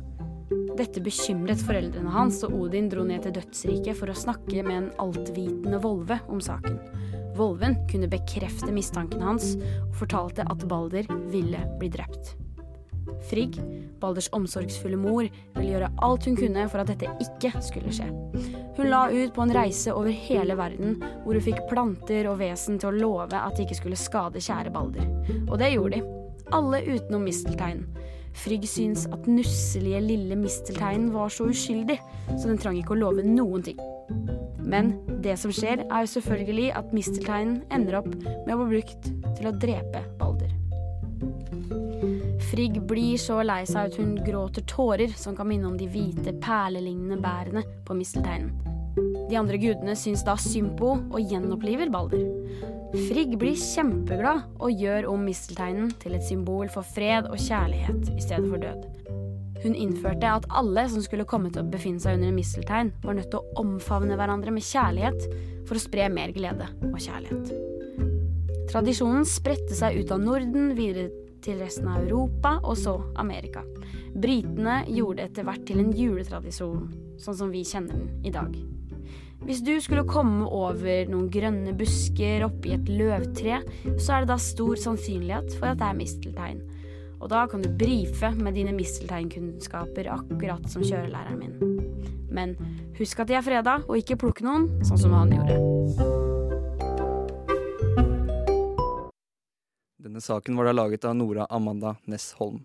Dette 0.75 1.03
bekymret 1.05 1.63
foreldrene 1.63 2.11
hans, 2.11 2.43
og 2.47 2.55
Odin 2.65 2.91
dro 2.91 3.05
ned 3.07 3.25
til 3.25 3.37
dødsriket 3.37 3.99
for 3.99 4.11
å 4.11 4.19
snakke 4.19 4.65
med 4.67 4.77
en 4.77 4.89
altvitende 5.03 5.79
volve 5.83 6.19
om 6.29 6.43
saken. 6.43 6.81
Volven 7.35 7.77
kunne 7.91 8.11
bekrefte 8.11 8.71
mistanken 8.75 9.23
hans, 9.23 9.55
og 9.89 10.01
fortalte 10.03 10.47
at 10.51 10.67
Balder 10.71 11.07
ville 11.31 11.63
bli 11.81 11.91
drept. 11.95 12.35
Frigg, 13.29 13.57
Balders 14.01 14.29
omsorgsfulle 14.37 14.99
mor, 15.01 15.29
ville 15.55 15.71
gjøre 15.71 15.91
alt 16.05 16.27
hun 16.29 16.37
kunne 16.39 16.67
for 16.73 16.83
at 16.83 16.91
dette 16.93 17.11
ikke 17.23 17.53
skulle 17.65 17.93
skje. 17.95 18.09
Hun 18.75 18.91
la 18.91 19.07
ut 19.13 19.35
på 19.35 19.45
en 19.45 19.55
reise 19.55 19.95
over 19.95 20.11
hele 20.11 20.57
verden, 20.59 20.99
hvor 21.25 21.37
hun 21.37 21.45
fikk 21.45 21.63
planter 21.71 22.29
og 22.31 22.41
vesen 22.43 22.81
til 22.81 22.91
å 22.91 22.99
love 22.99 23.39
at 23.39 23.57
de 23.57 23.67
ikke 23.67 23.79
skulle 23.81 24.01
skade 24.01 24.43
kjære 24.43 24.75
Balder. 24.75 25.09
Og 25.47 25.59
det 25.63 25.75
gjorde 25.77 26.01
de. 26.01 26.24
Alle 26.53 26.83
utenom 26.85 27.25
misteltein. 27.25 27.87
Frigg 28.35 28.67
syns 28.69 29.07
at 29.15 29.29
nusselige 29.31 30.01
lille 30.03 30.37
mistelteinen 30.37 31.13
var 31.15 31.31
så 31.31 31.47
uskyldig, 31.49 32.01
så 32.35 32.49
den 32.51 32.59
trang 32.59 32.77
ikke 32.81 32.97
å 32.97 33.01
love 33.05 33.25
noen 33.27 33.63
ting. 33.65 33.79
Men 34.65 34.95
det 35.23 35.37
som 35.41 35.53
skjer, 35.55 35.85
er 35.87 36.05
jo 36.05 36.13
selvfølgelig 36.17 36.73
at 36.77 36.93
mistelteinen 36.97 37.63
ender 37.75 38.01
opp 38.01 38.11
med 38.11 38.55
å 38.55 38.65
bli 38.65 38.81
brukt 38.81 39.09
til 39.39 39.49
å 39.49 39.55
drepe 39.55 40.03
Balder. 40.19 40.53
Frigg 42.51 42.81
blir 42.87 43.17
så 43.19 43.41
lei 43.47 43.63
seg 43.67 43.89
at 43.89 43.99
hun 43.99 44.17
gråter 44.27 44.67
tårer 44.69 45.15
som 45.19 45.37
kan 45.37 45.49
minne 45.49 45.71
om 45.71 45.79
de 45.79 45.89
hvite, 45.91 46.35
perlelignende 46.43 47.21
bærene 47.23 47.65
på 47.87 47.97
mistelteinen. 47.99 48.53
De 49.31 49.39
andre 49.41 49.59
gudene 49.59 49.97
syns 49.99 50.23
da 50.27 50.37
synd 50.39 50.77
på 50.79 50.93
og 50.95 51.33
gjenoppliver 51.33 51.91
Balder. 51.91 52.27
Frigg 52.95 53.33
blir 53.41 53.57
kjempeglad 53.59 54.45
og 54.63 54.79
gjør 54.79 55.09
om 55.11 55.25
mistelteinen 55.27 55.89
til 55.99 56.15
et 56.15 56.23
symbol 56.23 56.69
for 56.71 56.87
fred 56.87 57.27
og 57.27 57.41
kjærlighet 57.43 58.13
i 58.15 58.23
stedet 58.23 58.47
for 58.47 58.63
død. 58.63 58.85
Hun 59.65 59.75
innførte 59.75 60.31
at 60.31 60.47
alle 60.55 60.85
som 60.93 61.03
skulle 61.03 61.27
komme 61.27 61.51
til 61.51 61.65
å 61.65 61.73
befinne 61.73 61.99
seg 61.99 62.19
under 62.19 62.31
en 62.31 62.39
misteltein, 62.39 62.93
var 63.03 63.17
nødt 63.19 63.33
til 63.33 63.41
å 63.41 63.65
omfavne 63.65 64.15
hverandre 64.21 64.55
med 64.55 64.63
kjærlighet 64.63 65.27
for 65.67 65.75
å 65.75 65.83
spre 65.83 66.07
mer 66.13 66.31
glede 66.37 66.69
og 66.93 67.01
kjærlighet. 67.01 67.51
Tradisjonen 68.71 69.27
spredte 69.27 69.75
seg 69.75 69.99
ut 69.99 70.15
av 70.15 70.23
Norden, 70.23 70.71
videre 70.79 71.11
til 71.45 71.59
resten 71.65 71.91
av 71.91 72.05
Europa 72.05 72.61
og 72.63 72.79
så 72.79 72.95
Amerika. 73.21 73.65
Britene 74.15 74.85
gjorde 74.87 75.27
etter 75.27 75.49
hvert 75.49 75.67
til 75.67 75.83
en 75.83 75.91
juletradisjon, 75.99 76.87
sånn 77.19 77.43
som 77.43 77.51
vi 77.51 77.67
kjenner 77.67 77.99
den 77.99 78.23
i 78.23 78.33
dag. 78.35 78.55
Hvis 79.45 79.61
du 79.61 79.75
skulle 79.85 80.07
komme 80.09 80.47
over 80.49 81.05
noen 81.11 81.27
grønne 81.29 81.75
busker 81.77 82.47
oppi 82.47 82.73
et 82.79 82.87
løvtre, 82.89 83.59
så 84.01 84.15
er 84.15 84.25
det 84.25 84.31
da 84.31 84.39
stor 84.41 84.79
sannsynlighet 84.81 85.59
for 85.59 85.69
at 85.69 85.83
det 85.83 85.89
er 85.91 85.99
misteltein. 85.99 86.63
Og 87.21 87.29
da 87.29 87.43
kan 87.49 87.61
du 87.61 87.69
brife 87.69 88.31
med 88.39 88.57
dine 88.57 88.73
mistelteinkunnskaper 88.77 90.09
akkurat 90.17 90.65
som 90.73 90.85
kjørelæreren 90.85 91.41
min. 91.43 91.61
Men 92.33 92.57
husk 92.97 93.21
at 93.21 93.29
de 93.29 93.37
er 93.37 93.45
freda, 93.45 93.79
og 93.85 94.01
ikke 94.01 94.17
plukk 94.25 94.41
noen, 94.45 94.71
sånn 94.85 95.03
som 95.05 95.13
han 95.13 95.37
gjorde. 95.37 95.61
Denne 100.01 100.25
saken 100.25 100.57
var 100.57 100.71
da 100.71 100.77
laget 100.81 101.05
av 101.05 101.19
Nora 101.21 101.45
Amanda 101.53 101.99
Ness 102.09 102.33
Holm. 102.41 102.65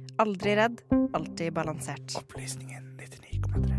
Aldri 0.21 0.55
redd, 0.55 0.81
alltid 1.13 1.53
balansert. 1.53 2.15
Opplysningen 2.15 2.83
99,3. 2.99 3.73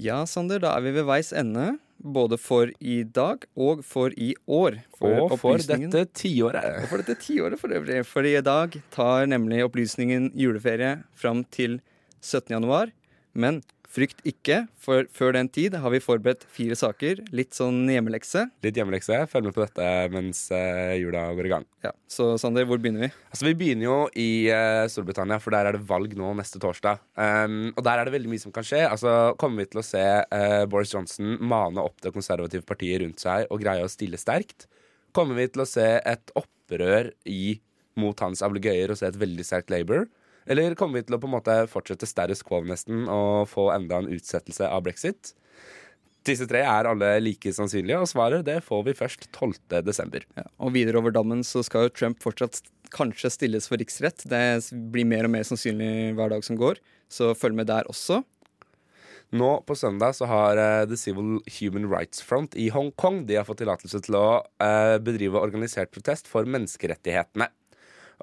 Ja, 0.00 0.26
Sander, 0.26 0.62
da 0.64 0.70
er 0.78 0.80
vi 0.86 0.94
ved 0.96 1.04
veis 1.04 1.28
ende. 1.36 1.74
Både 1.98 2.38
for 2.40 2.72
i 2.80 3.02
dag 3.04 3.44
og 3.52 3.84
for 3.84 4.16
i 4.16 4.30
år. 4.48 4.78
Og 4.96 5.36
for 5.42 5.60
dette 5.60 6.06
tiåret. 6.16 6.64
Og 6.86 6.88
for 6.88 7.04
dette 7.04 7.18
tiåret 7.20 7.60
for 7.60 7.68
øvrig. 7.76 8.00
For 8.08 8.24
i 8.24 8.40
dag 8.40 8.80
tar 8.94 9.28
nemlig 9.28 9.60
opplysningen 9.68 10.30
juleferie 10.32 11.02
fram 11.12 11.44
til 11.44 11.82
17. 12.22 12.48
januar. 12.48 12.96
Men 13.36 13.60
frykt 13.94 14.22
ikke, 14.26 14.64
for 14.80 15.06
før 15.14 15.36
den 15.36 15.48
tid 15.52 15.76
har 15.78 15.92
vi 15.92 16.00
forberedt 16.02 16.44
fire 16.52 16.76
saker. 16.78 17.22
Litt 17.36 17.54
sånn 17.56 17.84
hjemmelekse. 17.90 18.46
Litt 18.64 18.78
hjemmelekse. 18.78 19.20
Følg 19.30 19.48
med 19.48 19.56
på 19.56 19.62
dette 19.62 19.88
mens 20.12 20.40
eh, 20.54 20.96
jula 21.00 21.26
går 21.36 21.48
i 21.48 21.52
gang. 21.52 21.66
Ja, 21.86 21.92
Så 22.10 22.32
Sander, 22.40 22.66
hvor 22.68 22.80
begynner 22.82 23.06
vi? 23.06 23.10
Altså, 23.30 23.46
Vi 23.46 23.54
begynner 23.60 23.86
jo 23.86 23.98
i 24.18 24.28
uh, 24.50 24.84
Storbritannia, 24.90 25.38
for 25.42 25.54
der 25.54 25.70
er 25.70 25.78
det 25.78 25.84
valg 25.88 26.16
nå 26.18 26.32
neste 26.38 26.60
torsdag. 26.62 27.02
Um, 27.14 27.70
og 27.74 27.82
der 27.86 28.00
er 28.00 28.08
det 28.08 28.16
veldig 28.16 28.32
mye 28.32 28.42
som 28.42 28.54
kan 28.54 28.66
skje. 28.66 28.82
Altså, 28.88 29.34
Kommer 29.40 29.62
vi 29.62 29.70
til 29.72 29.82
å 29.82 29.86
se 29.86 30.04
uh, 30.04 30.64
Boris 30.70 30.94
Johnson 30.94 31.36
mane 31.44 31.84
opp 31.84 32.02
det 32.04 32.14
konservative 32.14 32.66
partiet 32.66 33.04
rundt 33.04 33.22
seg 33.22 33.46
og 33.50 33.62
greie 33.62 33.84
å 33.84 33.92
stille 33.92 34.20
sterkt? 34.20 34.68
Kommer 35.14 35.38
vi 35.38 35.46
til 35.54 35.62
å 35.62 35.68
se 35.70 35.86
et 36.00 36.34
opprør 36.38 37.12
i, 37.30 37.60
mot 38.00 38.18
hans 38.24 38.42
ablegøyer 38.42 38.90
og 38.90 38.98
se 38.98 39.06
et 39.06 39.20
veldig 39.20 39.46
sterkt 39.46 39.70
Labour? 39.70 40.08
Eller 40.50 40.76
kommer 40.78 41.00
vi 41.00 41.06
til 41.08 41.16
å 41.16 41.20
på 41.22 41.30
en 41.30 41.36
måte 41.36 41.56
fortsette 41.72 42.08
status 42.08 42.44
quo 42.44 42.60
nesten 42.66 43.06
og 43.08 43.48
få 43.50 43.70
enda 43.74 44.02
en 44.02 44.10
utsettelse 44.12 44.68
av 44.68 44.84
brexit? 44.86 45.32
Disse 46.24 46.46
tre 46.48 46.62
er 46.64 46.88
alle 46.88 47.10
like 47.20 47.52
sannsynlige, 47.52 48.00
og 48.00 48.08
svaret 48.08 48.46
det 48.46 48.60
får 48.64 48.84
vi 48.86 48.96
først 48.96 49.26
12. 49.28 49.82
desember. 49.84 50.24
Ja, 50.38 50.46
og 50.56 50.72
videre 50.76 51.00
over 51.02 51.12
dammen 51.12 51.44
så 51.44 51.60
skal 51.66 51.88
jo 51.88 51.96
Trump 51.96 52.22
fortsatt 52.24 52.62
kanskje 52.94 53.32
stilles 53.34 53.68
for 53.68 53.80
riksrett. 53.80 54.24
Det 54.30 54.44
blir 54.94 55.08
mer 55.08 55.28
og 55.28 55.34
mer 55.34 55.44
sannsynlig 55.44 56.14
hver 56.16 56.32
dag 56.32 56.46
som 56.46 56.56
går, 56.60 56.80
så 57.12 57.34
følg 57.36 57.58
med 57.60 57.68
der 57.68 57.90
også. 57.92 58.22
Nå 59.34 59.50
på 59.66 59.74
søndag 59.76 60.14
så 60.14 60.28
har 60.30 60.60
uh, 60.60 60.86
The 60.88 60.96
Civil 61.00 61.40
Human 61.58 61.88
Rights 61.90 62.22
Front 62.22 62.54
i 62.60 62.68
Hongkong 62.70 63.24
De 63.26 63.34
har 63.38 63.46
fått 63.48 63.58
tillatelse 63.62 63.98
til 64.06 64.14
å 64.14 64.26
uh, 64.62 64.96
bedrive 65.02 65.40
organisert 65.40 65.90
protest 65.94 66.28
for 66.30 66.46
menneskerettighetene. 66.46 67.48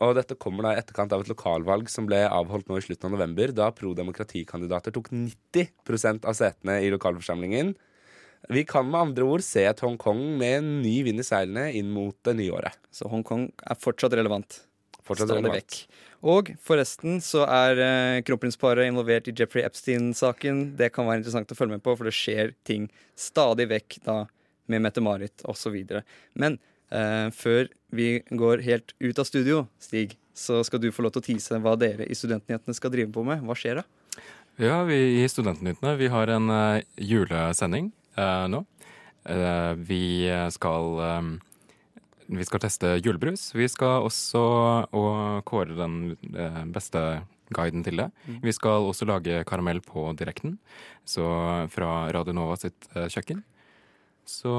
Og 0.01 0.15
dette 0.15 0.37
kommer 0.39 0.65
da 0.65 0.73
i 0.73 0.79
etterkant 0.79 1.11
av 1.13 1.23
et 1.23 1.31
lokalvalg 1.31 1.89
som 1.91 2.07
ble 2.07 2.23
avholdt 2.27 2.69
nå 2.71 2.79
i 2.79 2.85
slutten 2.85 3.09
av 3.09 3.17
november, 3.17 3.51
da 3.55 3.69
pro-demokratikandidater 3.75 4.95
tok 4.95 5.11
90% 5.11 6.27
av 6.29 6.37
setene 6.37 6.79
i 6.85 6.91
lokalforsamlingen. 6.93 7.75
Vi 8.49 8.63
kan 8.65 8.87
med 8.89 9.01
andre 9.01 9.27
ord 9.27 9.43
se 9.45 9.63
et 9.69 9.83
Hongkong 9.83 10.21
med 10.39 10.57
en 10.61 10.71
ny 10.81 10.95
vind 11.05 11.21
i 11.21 11.25
seilene 11.25 11.69
inn 11.77 11.91
mot 11.93 12.15
det 12.25 12.33
nye 12.39 12.55
året. 12.55 12.79
Så 12.93 13.09
Hongkong 13.11 13.49
er 13.61 13.77
fortsatt 13.77 14.15
relevant. 14.17 14.63
Fortsatt 15.05 15.29
Stadig 15.29 15.43
relevant. 15.43 15.61
vekk. 15.61 16.07
Og 16.31 16.51
forresten 16.61 17.21
så 17.25 17.45
er 17.49 17.79
eh, 17.81 18.23
kronprinsparet 18.25 18.89
involvert 18.89 19.29
i 19.29 19.35
Jeffrey 19.37 19.65
Epstein-saken. 19.65 20.63
Det 20.77 20.91
kan 20.93 21.07
være 21.09 21.21
interessant 21.21 21.53
å 21.53 21.57
følge 21.57 21.77
med 21.77 21.85
på, 21.85 21.95
for 21.97 22.09
det 22.09 22.17
skjer 22.17 22.53
ting 22.67 22.89
stadig 23.17 23.69
vekk 23.71 24.01
da 24.05 24.17
med 24.71 24.85
Mette-Marit 24.85 25.45
osv. 25.49 25.77
Men 26.37 26.59
før 27.35 27.69
vi 27.95 28.07
går 28.27 28.63
helt 28.65 28.91
ut 28.99 29.19
av 29.21 29.27
studio, 29.27 29.61
Stig, 29.79 30.17
så 30.35 30.59
skal 30.67 30.81
du 30.83 30.89
få 30.91 31.05
lov 31.05 31.13
til 31.15 31.21
å 31.21 31.27
tease 31.29 31.59
hva 31.63 31.77
dere 31.79 32.03
i 32.03 32.17
Studentnyhetene 32.17 32.75
skal 32.75 32.91
drive 32.91 33.13
på 33.15 33.23
med. 33.27 33.43
Hva 33.47 33.55
skjer 33.55 33.79
da? 33.79 33.85
Ja, 34.59 34.81
vi 34.87 34.97
i 35.21 35.27
Studentnyhetene 35.31 35.95
vi 35.99 36.09
har 36.11 36.31
en 36.35 36.51
uh, 36.51 36.83
julesending 36.99 37.93
uh, 38.19 38.47
nå. 38.51 38.65
Uh, 39.23 39.71
vi 39.79 40.27
skal 40.51 40.99
um, 40.99 41.31
vi 42.31 42.47
skal 42.47 42.61
teste 42.63 42.95
julebrus. 43.03 43.49
Vi 43.55 43.67
skal 43.71 44.05
også 44.07 44.41
og 44.95 45.43
kåre 45.47 45.75
den 45.75 45.95
eh, 46.31 46.63
beste 46.71 47.01
guiden 47.51 47.83
til 47.83 47.99
det. 47.99 48.07
Mm. 48.27 48.37
Vi 48.45 48.53
skal 48.55 48.87
også 48.87 49.07
lage 49.09 49.43
karamell 49.47 49.81
på 49.83 50.05
direkten, 50.19 50.57
så 51.03 51.25
fra 51.73 52.07
Radio 52.15 52.35
Nova 52.37 52.55
sitt 52.59 52.87
eh, 52.95 53.09
kjøkken. 53.11 53.43
Så 54.27 54.53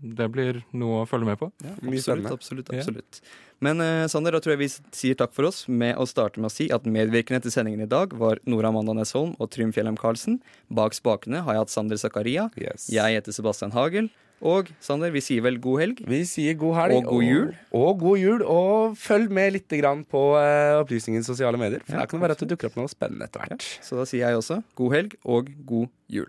det 0.00 0.28
blir 0.34 0.60
noe 0.76 1.02
å 1.02 1.08
følge 1.08 1.28
med 1.28 1.40
på. 1.40 1.50
absolutt, 1.72 2.30
absolutt, 2.32 2.72
absolutt. 2.74 3.20
Men 3.64 3.80
uh, 3.80 4.04
Sander, 4.12 4.36
da 4.36 4.42
tror 4.44 4.56
jeg 4.56 4.62
vi 4.66 4.68
sier 4.94 5.16
takk 5.16 5.32
for 5.36 5.48
oss 5.48 5.64
med 5.68 5.96
å 5.96 6.04
starte 6.08 6.42
med 6.42 6.50
å 6.50 6.52
si 6.52 6.68
at 6.74 6.84
medvirkende 6.84 7.40
til 7.46 7.54
sendingen 7.54 7.86
i 7.86 7.88
dag 7.88 8.12
var 8.20 8.42
Nora 8.44 8.68
Amanda 8.68 8.92
Nesholm 8.96 9.32
og 9.40 9.50
Trym 9.54 9.72
Fjellheim 9.72 9.96
Karlsen. 10.00 10.38
Bak 10.68 10.96
spakene 10.96 11.40
har 11.46 11.56
jeg 11.56 11.64
hatt 11.64 11.72
Sander 11.72 12.00
Zakaria. 12.00 12.50
Jeg 12.92 13.16
heter 13.16 13.36
Sebastian 13.36 13.72
Hagel. 13.76 14.12
Og 14.44 14.68
Sander, 14.84 15.08
vi 15.14 15.22
sier 15.24 15.40
vel 15.46 15.56
god 15.64 15.80
helg? 15.80 16.00
Vi 16.04 16.20
sier 16.28 16.56
god 16.60 16.76
helg. 16.76 16.96
Og 16.98 17.08
god 17.08 17.24
jul. 17.24 17.46
Og, 17.70 17.80
og 17.80 18.00
god 18.02 18.20
jul. 18.20 18.42
Og 18.52 18.98
følg 19.00 19.32
med 19.32 19.54
litt 19.56 19.76
grann 19.80 20.04
på 20.04 20.26
uh, 20.36 20.82
Opplysningens 20.82 21.28
sosiale 21.30 21.60
medier. 21.60 21.80
For 21.86 21.96
Ja, 21.96 22.04
det 22.04 22.12
kan 22.12 22.20
være 22.20 22.36
at 22.36 22.44
det 22.44 22.50
dukker 22.52 22.68
opp 22.68 22.76
noe 22.82 22.92
spennende 22.92 23.30
etter 23.30 23.46
hvert. 23.46 23.64
Så 23.84 23.96
da 23.96 24.04
sier 24.08 24.26
jeg 24.26 24.42
også 24.42 24.60
god 24.76 24.98
helg 24.98 25.16
og 25.24 25.48
god 25.64 25.88
jul. 26.12 26.28